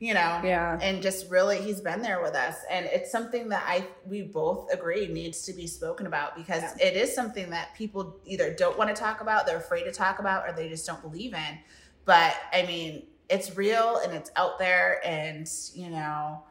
you 0.00 0.14
know 0.14 0.40
Yeah. 0.44 0.78
and 0.80 1.02
just 1.02 1.28
really 1.28 1.60
he's 1.60 1.80
been 1.80 2.02
there 2.02 2.22
with 2.22 2.36
us 2.36 2.54
and 2.70 2.86
it's 2.86 3.10
something 3.10 3.48
that 3.48 3.64
i 3.66 3.84
we 4.06 4.22
both 4.22 4.72
agree 4.72 5.08
needs 5.08 5.42
to 5.46 5.52
be 5.52 5.66
spoken 5.66 6.06
about 6.06 6.36
because 6.36 6.62
it 6.80 6.94
is 6.94 7.12
something 7.12 7.50
that 7.50 7.74
people 7.74 8.20
either 8.24 8.54
don't 8.54 8.78
want 8.78 8.94
to 8.94 8.94
talk 8.94 9.20
about 9.22 9.44
they're 9.44 9.56
afraid 9.58 9.82
to 9.82 9.90
talk 9.90 10.20
about 10.20 10.48
or 10.48 10.52
they 10.52 10.68
just 10.68 10.86
don't 10.86 11.02
believe 11.02 11.34
in 11.34 11.58
but 12.04 12.32
i 12.52 12.62
mean 12.62 13.08
it's 13.28 13.56
real 13.56 13.96
and 14.04 14.12
it's 14.12 14.30
out 14.36 14.60
there 14.60 15.00
and 15.04 15.48
you 15.74 15.90
know 15.90 16.44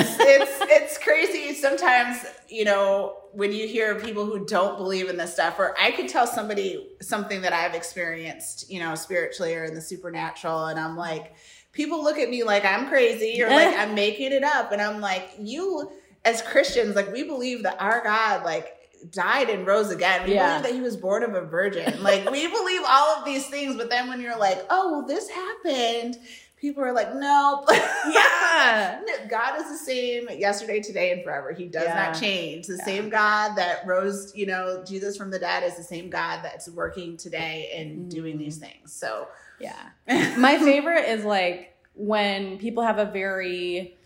it's, 0.00 0.16
it's 0.18 0.58
it's 0.62 0.98
crazy 0.98 1.54
sometimes 1.54 2.24
you 2.48 2.64
know 2.64 3.16
when 3.32 3.52
you 3.52 3.68
hear 3.68 3.94
people 4.00 4.24
who 4.26 4.44
don't 4.44 4.76
believe 4.76 5.08
in 5.08 5.16
this 5.16 5.34
stuff, 5.34 5.58
or 5.60 5.74
I 5.80 5.92
could 5.92 6.08
tell 6.08 6.26
somebody 6.26 6.88
something 7.00 7.42
that 7.42 7.52
I've 7.52 7.74
experienced, 7.74 8.68
you 8.68 8.80
know, 8.80 8.96
spiritually 8.96 9.54
or 9.54 9.64
in 9.64 9.74
the 9.74 9.80
supernatural, 9.80 10.66
and 10.66 10.80
I'm 10.80 10.96
like, 10.96 11.34
people 11.72 12.02
look 12.02 12.18
at 12.18 12.28
me 12.28 12.42
like 12.42 12.64
I'm 12.64 12.88
crazy 12.88 13.40
or 13.40 13.48
like 13.50 13.76
I'm 13.78 13.94
making 13.94 14.32
it 14.32 14.42
up, 14.42 14.72
and 14.72 14.82
I'm 14.82 15.00
like, 15.00 15.30
you 15.38 15.92
as 16.24 16.42
Christians, 16.42 16.96
like 16.96 17.12
we 17.12 17.22
believe 17.22 17.62
that 17.62 17.80
our 17.80 18.02
God, 18.02 18.44
like 18.44 18.74
died 19.12 19.48
and 19.48 19.64
rose 19.66 19.90
again. 19.90 20.26
We 20.26 20.34
Yeah. 20.34 20.48
believe 20.48 20.62
that 20.64 20.74
he 20.74 20.80
was 20.82 20.96
born 20.96 21.22
of 21.22 21.34
a 21.34 21.42
virgin. 21.42 22.02
Like 22.02 22.28
we 22.30 22.46
believe 22.48 22.82
all 22.86 23.16
of 23.18 23.24
these 23.24 23.46
things, 23.46 23.76
but 23.76 23.88
then 23.90 24.08
when 24.08 24.20
you're 24.20 24.36
like, 24.38 24.58
oh, 24.70 24.90
well, 24.90 25.06
this 25.06 25.28
happened, 25.30 26.16
people 26.60 26.84
are 26.84 26.92
like, 26.92 27.14
nope. 27.14 27.64
Yeah. 28.12 29.00
God 29.30 29.60
is 29.60 29.68
the 29.68 29.76
same 29.78 30.28
yesterday, 30.38 30.80
today, 30.80 31.12
and 31.12 31.24
forever. 31.24 31.52
He 31.52 31.66
does 31.66 31.84
Yeah. 31.84 31.94
not 32.10 32.20
change. 32.20 32.66
The 32.66 32.76
Yeah. 32.76 32.84
same 32.84 33.08
God 33.08 33.56
that 33.56 33.86
rose, 33.86 34.32
you 34.36 34.46
know, 34.46 34.84
Jesus 34.86 35.16
from 35.16 35.30
the 35.30 35.38
dead 35.38 35.62
is 35.64 35.76
the 35.76 35.82
same 35.82 36.10
God 36.10 36.40
that's 36.42 36.68
working 36.68 37.16
today 37.16 37.70
and 37.76 38.10
doing 38.10 38.36
these 38.38 38.58
Mm. 38.58 38.62
things. 38.62 38.92
So 38.92 39.28
Yeah. 39.58 39.74
My 40.38 40.58
favorite 40.58 41.08
is 41.08 41.24
like 41.24 41.74
when 41.94 42.58
people 42.58 42.82
have 42.82 42.98
a 42.98 43.04
very 43.06 43.96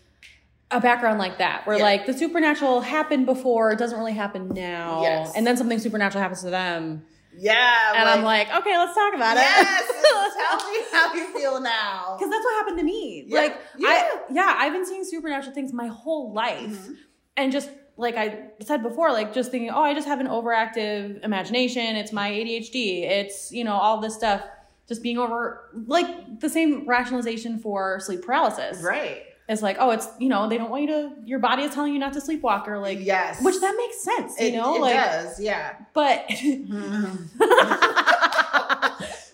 a 0.71 0.79
background 0.81 1.19
like 1.19 1.37
that 1.37 1.65
where 1.67 1.77
Yeah. 1.77 1.83
like 1.83 2.05
the 2.07 2.13
supernatural 2.13 2.81
happened 2.81 3.25
before, 3.25 3.71
it 3.71 3.77
doesn't 3.77 3.99
really 3.99 4.13
happen 4.13 4.49
now. 4.49 5.01
Yes. 5.03 5.33
And 5.35 5.45
then 5.45 5.55
something 5.57 5.77
supernatural 5.79 6.21
happens 6.21 6.41
to 6.41 6.49
them. 6.49 7.05
Yeah, 7.37 7.93
And 7.95 8.09
I'm 8.09 8.23
like, 8.23 8.47
okay, 8.53 8.77
let's 8.77 8.93
talk 8.95 9.13
about 9.13 9.37
it. 9.37 9.41
yes, 9.41 9.87
tell 10.37 10.71
me 10.71 10.79
how 10.91 11.13
you 11.13 11.27
feel 11.33 11.59
now. 11.61 12.15
Because 12.17 12.31
that's 12.31 12.43
what 12.43 12.55
happened 12.55 12.77
to 12.79 12.83
me. 12.83 13.25
Yeah. 13.27 13.39
Like, 13.39 13.61
Yeah. 13.77 13.87
I, 13.89 14.19
yeah, 14.31 14.55
I've 14.57 14.73
been 14.73 14.85
seeing 14.85 15.03
supernatural 15.03 15.53
things 15.53 15.73
my 15.73 15.87
whole 15.87 16.33
life. 16.33 16.87
Mhm. 16.87 16.95
And 17.37 17.51
just 17.51 17.69
like 17.97 18.15
I 18.15 18.49
said 18.61 18.83
before, 18.83 19.11
like 19.11 19.33
just 19.33 19.51
thinking, 19.51 19.69
oh, 19.69 19.81
I 19.81 19.93
just 19.93 20.07
have 20.07 20.19
an 20.19 20.27
overactive 20.27 21.23
imagination. 21.23 21.95
It's 21.95 22.11
my 22.11 22.29
ADHD. 22.29 23.03
It's, 23.03 23.51
you 23.51 23.63
know, 23.63 23.73
all 23.73 23.99
this 24.01 24.15
stuff 24.15 24.41
just 24.87 25.01
being 25.01 25.17
over, 25.17 25.69
like 25.87 26.39
the 26.39 26.49
same 26.49 26.85
rationalization 26.87 27.59
for 27.59 27.99
sleep 27.99 28.21
paralysis. 28.23 28.81
Right. 28.83 29.23
It's 29.47 29.61
like, 29.61 29.77
oh, 29.79 29.91
it's, 29.91 30.07
you 30.19 30.27
know, 30.27 30.49
they 30.49 30.57
don't 30.57 30.71
want 30.71 30.81
you 30.83 30.87
to, 30.89 31.11
your 31.23 31.37
body 31.39 31.63
is 31.63 31.73
telling 31.73 31.93
you 31.93 31.99
not 31.99 32.13
to 32.13 32.19
sleepwalk 32.19 32.67
or 32.67 32.79
like, 32.79 32.97
yes. 32.99 33.43
which 33.43 33.59
that 33.61 33.75
makes 33.77 34.01
sense, 34.03 34.39
you 34.39 34.47
it, 34.47 34.53
know? 34.53 34.75
it 34.77 34.81
like, 34.81 34.93
does, 34.95 35.39
yeah. 35.39 35.75
but, 35.93 36.25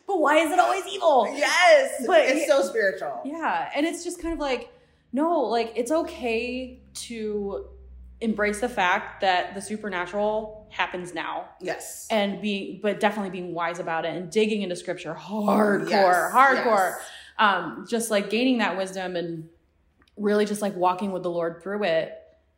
but 0.08 0.20
why 0.20 0.38
is 0.38 0.52
it 0.52 0.60
always 0.60 0.86
evil? 0.88 1.28
yes. 1.36 2.04
But 2.06 2.26
it's 2.26 2.48
so 2.48 2.62
spiritual. 2.64 3.22
Yeah. 3.26 3.70
And 3.76 3.86
it's 3.86 4.04
just 4.04 4.22
kind 4.22 4.34
of 4.34 4.40
like, 4.40 4.70
no, 5.14 5.42
like 5.42 5.74
it's 5.76 5.92
okay 5.92 6.80
to 6.94 7.68
embrace 8.20 8.60
the 8.60 8.70
fact 8.70 9.22
that 9.22 9.56
the 9.56 9.62
supernatural 9.62 10.68
happens 10.70 11.14
now 11.14 11.46
Yes. 11.60 12.08
and 12.12 12.40
being 12.42 12.80
but 12.82 13.00
definitely 13.00 13.32
being 13.32 13.54
wise 13.54 13.80
about 13.80 14.06
it 14.06 14.16
and 14.16 14.30
digging 14.32 14.62
into 14.62 14.76
scripture 14.76 15.16
hardcore, 15.16 15.90
Yes, 15.90 16.32
hardcore. 16.34 16.96
yes. 16.98 17.02
Um, 17.40 17.86
just 17.90 18.12
like 18.12 18.30
gaining 18.30 18.60
that 18.60 18.78
wisdom 18.78 19.16
and 19.16 19.50
really 20.22 20.46
just 20.46 20.62
like 20.62 20.76
walking 20.76 21.12
with 21.12 21.24
the 21.24 21.30
Lord 21.32 21.62
through 21.64 21.84
it. 21.84 22.14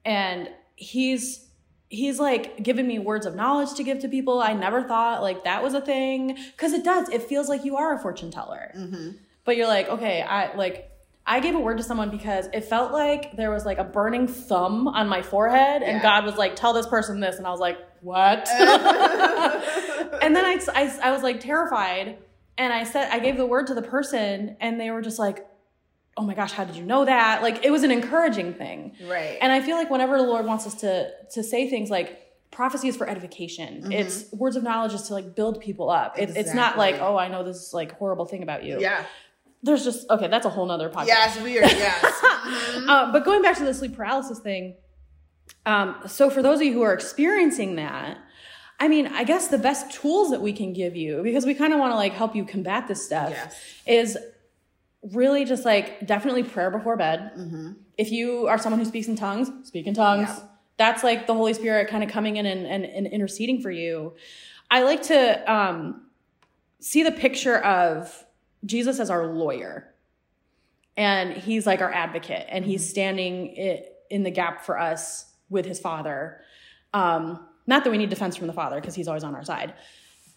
And 0.05 0.49
he's 0.75 1.47
he's 1.89 2.19
like 2.19 2.63
giving 2.63 2.87
me 2.87 2.97
words 2.99 3.25
of 3.25 3.35
knowledge 3.35 3.73
to 3.75 3.83
give 3.83 3.99
to 3.99 4.07
people. 4.09 4.39
I 4.41 4.53
never 4.53 4.83
thought 4.83 5.21
like 5.21 5.43
that 5.43 5.61
was 5.63 5.73
a 5.73 5.81
thing. 5.81 6.37
Cause 6.57 6.73
it 6.73 6.83
does. 6.83 7.07
It 7.09 7.23
feels 7.23 7.47
like 7.49 7.63
you 7.65 7.77
are 7.77 7.95
a 7.95 7.99
fortune 7.99 8.31
teller 8.31 8.71
hmm 8.75 9.09
but 9.45 9.57
you're 9.57 9.67
like 9.67 9.89
okay 9.89 10.21
i 10.21 10.55
like 10.55 10.89
i 11.25 11.41
gave 11.41 11.53
a 11.53 11.59
word 11.59 11.75
to 11.77 11.83
someone 11.83 12.09
because 12.09 12.47
it 12.53 12.63
felt 12.63 12.93
like 12.93 13.35
there 13.35 13.51
was 13.51 13.65
like 13.65 13.77
a 13.77 13.83
burning 13.83 14.25
thumb 14.25 14.87
on 14.87 15.05
my 15.09 15.21
forehead 15.21 15.83
and 15.83 15.97
Yeah. 15.97 16.01
god 16.01 16.23
was 16.23 16.37
like 16.37 16.55
tell 16.55 16.71
this 16.71 16.87
person 16.87 17.19
this 17.19 17.35
and 17.39 17.45
i 17.45 17.49
was 17.49 17.59
like 17.59 17.77
what 17.99 18.47
and 20.21 20.33
then 20.35 20.45
I, 20.45 20.59
I, 20.73 20.99
I 21.09 21.11
was 21.11 21.23
like 21.23 21.39
terrified 21.41 22.17
and 22.57 22.71
i 22.71 22.83
said 22.85 23.09
i 23.11 23.19
gave 23.19 23.35
the 23.37 23.45
word 23.45 23.67
to 23.67 23.73
the 23.73 23.81
person 23.81 24.55
and 24.61 24.79
they 24.79 24.91
were 24.91 25.01
just 25.01 25.19
like 25.19 25.45
oh 26.17 26.23
my 26.23 26.33
gosh 26.35 26.51
how 26.51 26.63
did 26.63 26.75
you 26.75 26.83
know 26.83 27.05
that 27.05 27.41
like 27.41 27.65
it 27.65 27.71
was 27.71 27.83
an 27.83 27.91
encouraging 27.91 28.53
thing 28.53 28.95
Right. 29.07 29.37
and 29.41 29.51
I 29.51 29.61
feel 29.61 29.75
like 29.75 29.89
whenever 29.89 30.17
the 30.17 30.23
Lord 30.23 30.45
wants 30.45 30.67
us 30.67 30.75
to 30.81 31.09
to 31.31 31.43
say 31.43 31.69
things 31.69 31.89
like 31.89 32.19
prophecy 32.51 32.87
is 32.87 32.95
for 32.95 33.09
edification, 33.09 33.81
Mhm. 33.85 33.93
it's 33.93 34.31
words 34.31 34.55
of 34.55 34.61
knowledge 34.61 34.93
is 34.93 35.03
to 35.03 35.13
like 35.13 35.33
build 35.35 35.59
people 35.59 35.89
up. 35.89 36.19
It, 36.19 36.37
It's 36.37 36.53
not 36.53 36.77
like 36.77 36.95
oh 37.01 37.17
I 37.17 37.27
know 37.29 37.43
this 37.43 37.73
like 37.73 37.97
horrible 37.97 38.25
thing 38.25 38.43
about 38.43 38.63
you. 38.63 38.79
yeah. 38.79 39.05
There's 39.63 39.83
just 39.83 40.07
okay 40.09 40.27
that's 40.27 40.45
a 40.45 40.49
whole 40.49 40.65
nother 40.67 40.89
podcast. 40.89 41.07
Yes, 41.07 41.41
weird. 41.41 41.65
Yes. 41.71 42.05
Mhm. 42.43 42.87
Um, 42.89 43.11
but 43.13 43.23
going 43.25 43.41
back 43.41 43.57
to 43.57 43.63
the 43.65 43.73
sleep 43.73 43.95
paralysis 43.95 44.37
thing, 44.39 44.75
um, 45.65 45.95
so 46.07 46.29
for 46.29 46.41
those 46.41 46.59
of 46.59 46.63
you 46.67 46.73
who 46.73 46.81
are 46.81 46.93
experiencing 46.93 47.75
that, 47.77 48.17
I 48.79 48.87
mean, 48.89 49.07
I 49.07 49.23
guess 49.23 49.47
the 49.47 49.57
best 49.57 49.91
tools 49.91 50.31
that 50.31 50.41
we 50.41 50.51
can 50.51 50.73
give 50.73 50.95
you 50.95 51.23
because 51.23 51.45
we 51.45 51.53
kind 51.53 51.71
of 51.73 51.79
want 51.79 51.91
to 51.93 51.95
like 51.95 52.11
help 52.13 52.35
you 52.35 52.43
combat 52.43 52.87
this 52.87 53.05
stuff 53.05 53.29
Yes. 53.31 53.55
is 53.87 54.17
really 55.11 55.43
just 55.45 55.65
like 55.65 56.05
definitely 56.07 56.43
prayer 56.43 56.71
before 56.71 56.95
bed 56.97 57.31
hmm 57.35 57.71
if 57.95 58.11
you 58.11 58.47
are 58.47 58.57
someone 58.57 58.79
who 58.79 58.85
speaks 58.85 59.07
in 59.07 59.15
tongues, 59.15 59.51
speak 59.67 59.85
in 59.85 59.93
tongues. 59.93 60.27
Yeah. 60.29 60.39
That's 60.77 61.03
like 61.03 61.27
the 61.27 61.35
Holy 61.35 61.53
Spirit 61.53 61.87
kind 61.89 62.03
of 62.03 62.09
coming 62.09 62.37
in 62.37 62.47
and, 62.47 62.65
and, 62.65 62.83
and 62.85 63.05
interceding 63.05 63.61
for 63.61 63.69
you. 63.69 64.13
I 64.71 64.81
like 64.81 65.03
to 65.03 65.51
um, 65.53 66.01
see 66.79 67.03
the 67.03 67.11
picture 67.11 67.59
of 67.59 68.25
Jesus 68.65 68.99
as 68.99 69.11
our 69.11 69.27
lawyer. 69.27 69.93
And 70.97 71.33
he's 71.33 71.67
like 71.67 71.81
our 71.81 71.91
advocate, 71.93 72.47
and 72.49 72.65
he's 72.65 72.87
standing 72.89 73.53
i- 73.59 73.83
in 74.09 74.23
the 74.23 74.31
gap 74.31 74.63
for 74.65 74.79
us 74.79 75.31
with 75.51 75.65
his 75.65 75.79
father. 75.79 76.41
Um, 76.95 77.47
not 77.67 77.83
that 77.83 77.91
we 77.91 77.99
need 77.99 78.09
defense 78.09 78.35
from 78.35 78.47
the 78.47 78.53
father, 78.53 78.81
because 78.81 78.95
he's 78.95 79.07
always 79.07 79.23
on 79.23 79.35
our 79.35 79.43
side. 79.43 79.75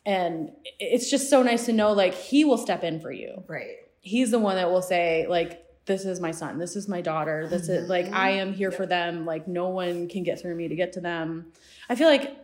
And 0.05 0.50
it's 0.79 1.11
just 1.11 1.31
so 1.31 1.42
nice 1.42 1.64
to 1.66 1.72
know, 1.72 1.92
like, 1.92 2.12
he 2.14 2.44
will 2.44 2.59
step 2.59 2.85
in 2.85 3.00
for 3.00 3.11
you 3.11 3.42
Right. 3.48 3.76
He's 4.06 4.30
the 4.30 4.38
one 4.38 4.54
that 4.56 4.70
will 4.70 4.82
say 4.82 5.26
like 5.28 5.64
this 5.86 6.04
is 6.04 6.20
my 6.20 6.30
son 6.30 6.58
this 6.58 6.76
is 6.76 6.88
my 6.88 7.00
daughter 7.00 7.46
this 7.48 7.68
is 7.68 7.88
like 7.88 8.06
i 8.12 8.30
am 8.30 8.52
here 8.52 8.70
Yep. 8.70 8.76
for 8.76 8.86
them 8.86 9.24
like 9.26 9.46
no 9.48 9.68
one 9.68 10.08
can 10.08 10.22
get 10.22 10.40
through 10.40 10.54
me 10.54 10.68
to 10.68 10.76
get 10.76 10.92
to 10.94 11.00
them 11.00 11.46
i 11.88 11.94
feel 11.96 12.08
like 12.08 12.36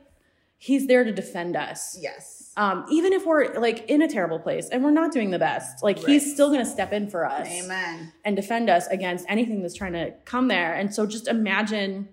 he's 0.58 0.86
there 0.86 1.02
to 1.04 1.12
defend 1.12 1.56
us 1.56 1.96
Yes. 2.00 2.52
um, 2.56 2.84
even 2.90 3.12
if 3.12 3.26
we're 3.26 3.52
like 3.54 3.88
in 3.88 4.00
a 4.02 4.08
terrible 4.08 4.38
place 4.38 4.68
and 4.70 4.82
we're 4.84 4.90
not 4.92 5.12
doing 5.12 5.30
the 5.30 5.38
best 5.38 5.82
like 5.82 5.96
Right. 5.98 6.06
he's 6.06 6.32
still 6.32 6.48
going 6.48 6.64
to 6.64 6.70
step 6.70 6.92
in 6.92 7.08
for 7.10 7.24
us 7.24 7.48
Amen. 7.48 8.12
and 8.24 8.36
defend 8.36 8.68
us 8.70 8.86
against 8.88 9.24
anything 9.28 9.62
that's 9.62 9.74
trying 9.74 9.94
to 9.94 10.12
come 10.24 10.48
there 10.48 10.74
and 10.74 10.92
so 10.94 11.06
just 11.06 11.26
imagine 11.28 12.08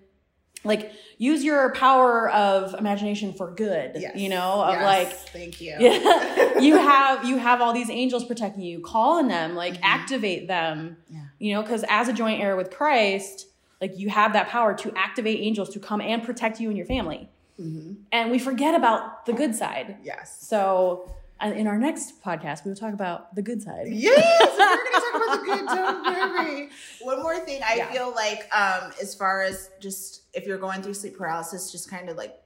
like 0.64 0.92
use 1.18 1.42
your 1.44 1.72
power 1.72 2.30
of 2.30 2.74
imagination 2.74 3.32
for 3.32 3.50
good 3.50 3.92
Yes. 3.96 4.16
you 4.16 4.28
know 4.28 4.62
of 4.62 4.74
Yes. 4.74 4.84
like 4.84 5.12
Thank 5.30 5.60
you. 5.60 5.76
yeah 5.78 6.58
you 6.66 6.76
have 6.76 7.24
you 7.24 7.36
have 7.38 7.60
all 7.60 7.72
these 7.72 7.90
angels 7.90 8.24
protecting 8.24 8.62
you 8.62 8.80
call 8.80 9.18
on 9.18 9.28
them 9.28 9.54
like 9.54 9.74
Mhm. 9.74 9.80
activate 9.82 10.48
them 10.48 10.96
Yeah. 11.08 11.20
you 11.38 11.54
know 11.54 11.62
because 11.62 11.84
as 11.88 12.08
a 12.08 12.12
joint 12.12 12.42
heir 12.42 12.56
with 12.56 12.70
christ 12.70 13.46
like 13.80 13.98
you 13.98 14.10
have 14.10 14.34
that 14.34 14.48
power 14.48 14.74
to 14.74 14.92
activate 14.96 15.40
angels 15.40 15.70
to 15.70 15.78
come 15.80 16.00
and 16.00 16.22
protect 16.22 16.60
you 16.60 16.68
and 16.68 16.76
your 16.76 16.86
family 16.86 17.28
hmm 17.56 17.92
and 18.12 18.30
we 18.30 18.38
forget 18.38 18.74
about 18.74 19.24
the 19.26 19.32
good 19.32 19.54
side 19.54 19.96
Yes. 20.02 20.46
so 20.46 21.10
uh, 21.42 21.46
in 21.52 21.66
our 21.66 21.78
next 21.78 22.22
podcast 22.22 22.64
we 22.66 22.70
will 22.70 22.76
talk 22.76 22.92
about 22.92 23.34
the 23.34 23.40
good 23.40 23.62
side 23.62 23.86
Yes, 23.86 24.50
we're 24.58 24.66
gonna 24.76 24.90
talk 25.06 25.14
about 25.14 25.40
the 25.40 25.46
good. 25.46 25.66
Don't 25.68 26.04
worry. 26.36 26.68
One 27.00 27.22
more 27.22 27.38
thing, 27.46 27.62
I 27.66 27.69
Yeah. 27.80 27.92
feel 27.92 28.14
like, 28.14 28.48
um, 28.54 28.92
as 29.00 29.14
far 29.14 29.42
as 29.42 29.70
just 29.80 30.22
if 30.34 30.46
you're 30.46 30.58
going 30.58 30.82
through 30.82 30.94
sleep 30.94 31.16
paralysis, 31.18 31.70
just 31.72 31.90
kind 31.90 32.08
of 32.08 32.16
like, 32.16 32.36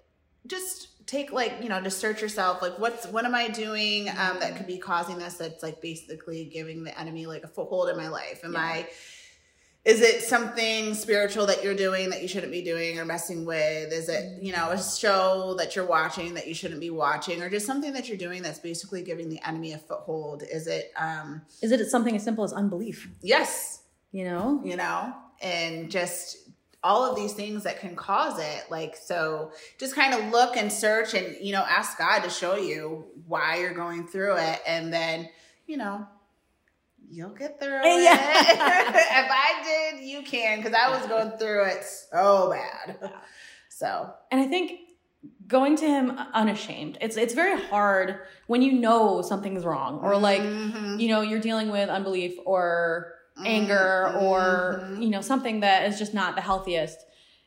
just 0.47 1.07
take 1.07 1.33
like 1.33 1.53
you 1.62 1.68
know, 1.68 1.81
just 1.81 1.99
search 1.99 2.23
yourself. 2.23 2.62
Like, 2.62 2.79
what's 2.79 3.07
what 3.07 3.25
am 3.25 3.35
I 3.35 3.49
doing 3.49 4.09
um, 4.11 4.38
that 4.40 4.57
could 4.57 4.66
be 4.66 4.79
causing 4.79 5.18
this? 5.18 5.35
That's 5.35 5.62
like 5.62 5.81
basically 5.81 6.44
giving 6.47 6.85
the 6.85 6.99
enemy 6.99 7.27
like 7.27 7.44
a 7.44 7.49
foothold 7.49 7.88
in 7.90 7.97
my 7.97 8.09
life. 8.09 8.40
Am 8.44 8.53
Yeah. 8.55 8.61
I? 8.61 8.88
Is 9.85 10.01
it 10.01 10.23
something 10.23 10.94
spiritual 10.94 11.44
that 11.44 11.62
you're 11.62 11.75
doing 11.75 12.09
that 12.09 12.23
you 12.23 12.29
shouldn't 12.29 12.51
be 12.53 12.62
doing 12.62 12.99
or 12.99 13.05
messing 13.05 13.44
with? 13.44 13.92
Is 13.92 14.09
it, 14.09 14.42
you 14.42 14.51
know, 14.51 14.70
a 14.70 14.83
show 14.83 15.55
that 15.59 15.77
you're 15.77 15.85
watching 15.85 16.33
that 16.35 16.47
you 16.49 16.55
shouldn't 16.55 16.81
be 16.81 16.88
watching 16.88 17.42
or 17.42 17.51
just 17.51 17.66
something 17.66 17.92
that 17.92 18.09
you're 18.09 18.16
doing 18.16 18.40
that's 18.42 18.59
basically 18.59 19.03
giving 19.03 19.29
the 19.29 19.47
enemy 19.47 19.75
a 19.75 19.79
foothold? 19.79 20.42
Is 20.51 20.66
it 20.68 20.90
um 20.99 21.42
is 21.62 21.70
it 21.70 21.87
something 21.90 22.16
as 22.16 22.23
simple 22.25 22.44
as 22.44 22.53
unbelief 22.55 23.11
yes, 23.23 23.83
you 24.11 24.25
know 24.25 24.62
you 24.64 24.77
know, 24.77 25.14
and 25.42 25.90
just 25.90 26.37
all 26.83 27.09
of 27.09 27.16
these 27.16 27.33
things 27.33 27.62
that 27.64 27.81
can 27.81 27.97
cause 27.97 28.38
it. 28.38 28.64
Like, 28.70 28.94
so 28.97 29.53
just 29.79 29.94
kind 29.94 30.12
of 30.14 30.31
look 30.31 30.57
and 30.57 30.70
search 30.70 31.14
and, 31.14 31.35
you 31.40 31.53
know, 31.53 31.62
ask 31.66 31.97
God 31.97 32.20
to 32.20 32.31
show 32.31 32.57
you 32.57 33.07
why 33.27 33.59
you're 33.59 33.73
going 33.75 34.07
through 34.07 34.37
it. 34.37 34.61
And 34.66 34.92
then, 34.92 35.31
you 35.66 35.79
know, 35.79 36.07
you'll 37.09 37.31
get 37.31 37.59
through 37.59 37.81
it. 37.85 38.03
Yeah. 38.03 38.14
if 38.51 39.31
I 39.31 39.90
did, 39.92 40.05
you 40.05 40.23
can, 40.23 40.59
because 40.62 40.75
I 40.75 40.90
was 40.90 41.07
going 41.07 41.38
through 41.38 41.64
it 41.68 41.85
so 41.85 42.51
bad. 42.53 43.11
So, 43.70 44.12
and 44.31 44.40
i 44.40 44.47
think 44.47 44.79
going 45.49 45.75
to 45.77 45.85
him 45.87 46.11
unashamed 46.33 46.97
it's 47.01 47.16
it's 47.16 47.35
very 47.35 47.59
hard 47.61 48.20
when 48.47 48.62
you 48.62 48.73
know 48.73 49.20
something's 49.23 49.64
wrong 49.64 49.99
or 50.01 50.16
like 50.16 50.40
Mhm. 50.42 51.01
you 51.01 51.09
know 51.09 51.23
you're 51.23 51.40
dealing 51.40 51.70
with 51.70 51.88
unbelief 51.88 52.37
or 52.44 53.13
anger 53.44 54.14
or 54.20 54.83
Mhm. 54.85 55.03
you 55.03 55.11
know 55.11 55.20
something 55.20 55.61
that 55.61 55.87
is 55.87 55.99
just 55.99 56.14
not 56.14 56.37
the 56.37 56.40
healthiest 56.40 56.99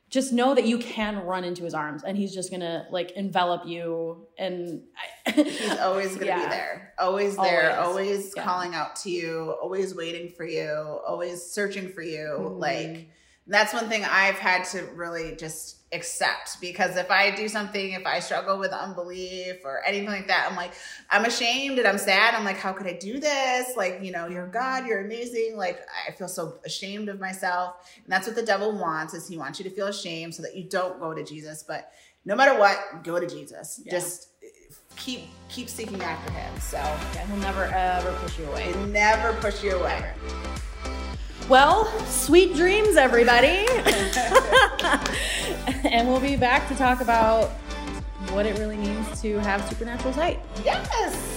just 0.10 0.32
know 0.32 0.56
that 0.56 0.66
you 0.66 0.78
can 0.78 1.26
run 1.26 1.44
into 1.44 1.64
his 1.64 1.74
arms 1.74 2.04
and 2.04 2.18
he's 2.18 2.34
just 2.34 2.50
gonna 2.50 2.88
like 2.92 3.12
envelop 3.12 3.66
you 3.66 4.26
and 4.38 4.84
I, 5.26 5.32
he's 5.32 5.78
always 5.80 6.14
gonna 6.16 6.26
yeah. 6.26 6.44
be 6.44 6.50
there 6.50 6.94
always 7.00 7.36
there 7.38 7.78
always, 7.80 8.10
always 8.10 8.34
yeah. 8.36 8.44
calling 8.44 8.74
out 8.74 8.96
to 8.98 9.10
you 9.10 9.56
always 9.62 9.96
waiting 9.96 10.30
for 10.32 10.46
you 10.46 11.00
always 11.08 11.44
searching 11.44 11.90
for 11.90 12.02
you 12.02 12.36
mm-hmm. 12.38 12.60
like 12.60 13.10
that's 13.48 13.74
one 13.74 13.88
thing 13.88 14.04
I've 14.04 14.36
had 14.36 14.66
to 14.66 14.84
really 14.96 15.36
just 15.36 15.77
accept 15.94 16.60
because 16.60 16.98
if 16.98 17.10
I 17.10 17.32
do 17.32 17.48
something, 17.48 17.94
if 17.94 18.06
I 18.06 18.20
struggle 18.20 18.60
with 18.60 18.72
unbelief 18.72 19.58
or 19.64 19.84
anything 19.86 20.08
like 20.08 20.28
that, 20.28 20.48
I'm 20.50 20.58
like, 20.58 20.74
I'm 21.10 21.24
ashamed 21.24 21.80
and 21.80 21.88
I'm 21.88 21.98
sad. 21.98 22.36
I'm 22.36 22.44
like, 22.44 22.58
how 22.58 22.74
could 22.74 22.88
I 22.88 22.94
do 22.94 23.20
this? 23.20 23.78
Like, 23.78 24.00
you 24.02 24.12
know, 24.12 24.28
you're 24.28 24.48
God, 24.48 24.86
you're 24.86 25.06
amazing. 25.06 25.56
Like, 25.56 25.80
I 26.08 26.12
feel 26.12 26.28
so 26.28 26.56
ashamed 26.66 27.08
of 27.08 27.20
myself. 27.20 27.76
And 28.04 28.12
that's 28.12 28.28
what 28.28 28.36
the 28.36 28.46
devil 28.46 28.78
wants 28.78 29.14
is 29.14 29.28
he 29.28 29.38
wants 29.38 29.60
you 29.60 29.64
to 29.64 29.72
feel 29.72 29.88
ashamed 29.88 30.36
so 30.36 30.44
that 30.44 30.56
you 30.56 30.66
don't 30.66 31.00
go 31.00 31.14
to 31.14 31.24
Jesus. 31.24 31.64
But 31.64 31.92
no 32.26 32.36
matter 32.36 32.60
what, 32.60 33.04
go 33.04 33.20
to 33.20 33.28
Jesus. 33.28 33.82
Yeah. 33.86 33.94
Just 33.94 34.30
keep 34.98 35.22
keep 35.48 35.70
seeking 35.70 36.02
after 36.02 36.34
him. 36.34 36.60
So 36.60 36.78
yeah, 36.78 37.26
he'll 37.28 37.38
never 37.38 37.64
ever 37.66 38.12
push 38.20 38.38
you 38.38 38.46
away. 38.46 38.64
He'll 38.64 38.88
never 38.88 39.34
push 39.40 39.64
you 39.64 39.78
away. 39.78 40.12
Well, 41.48 41.86
sweet 42.08 42.56
dreams, 42.56 42.98
everybody. 42.98 43.66
and 45.84 46.08
we'll 46.08 46.20
be 46.20 46.36
back 46.36 46.68
to 46.70 46.76
talk 46.76 47.02
about 47.02 47.50
what 48.32 48.46
it 48.46 48.58
really 48.58 48.78
means 48.78 49.22
to 49.22 49.38
have 49.40 49.68
supernatural 49.68 50.14
sight. 50.14 50.40
Yes. 50.64 51.37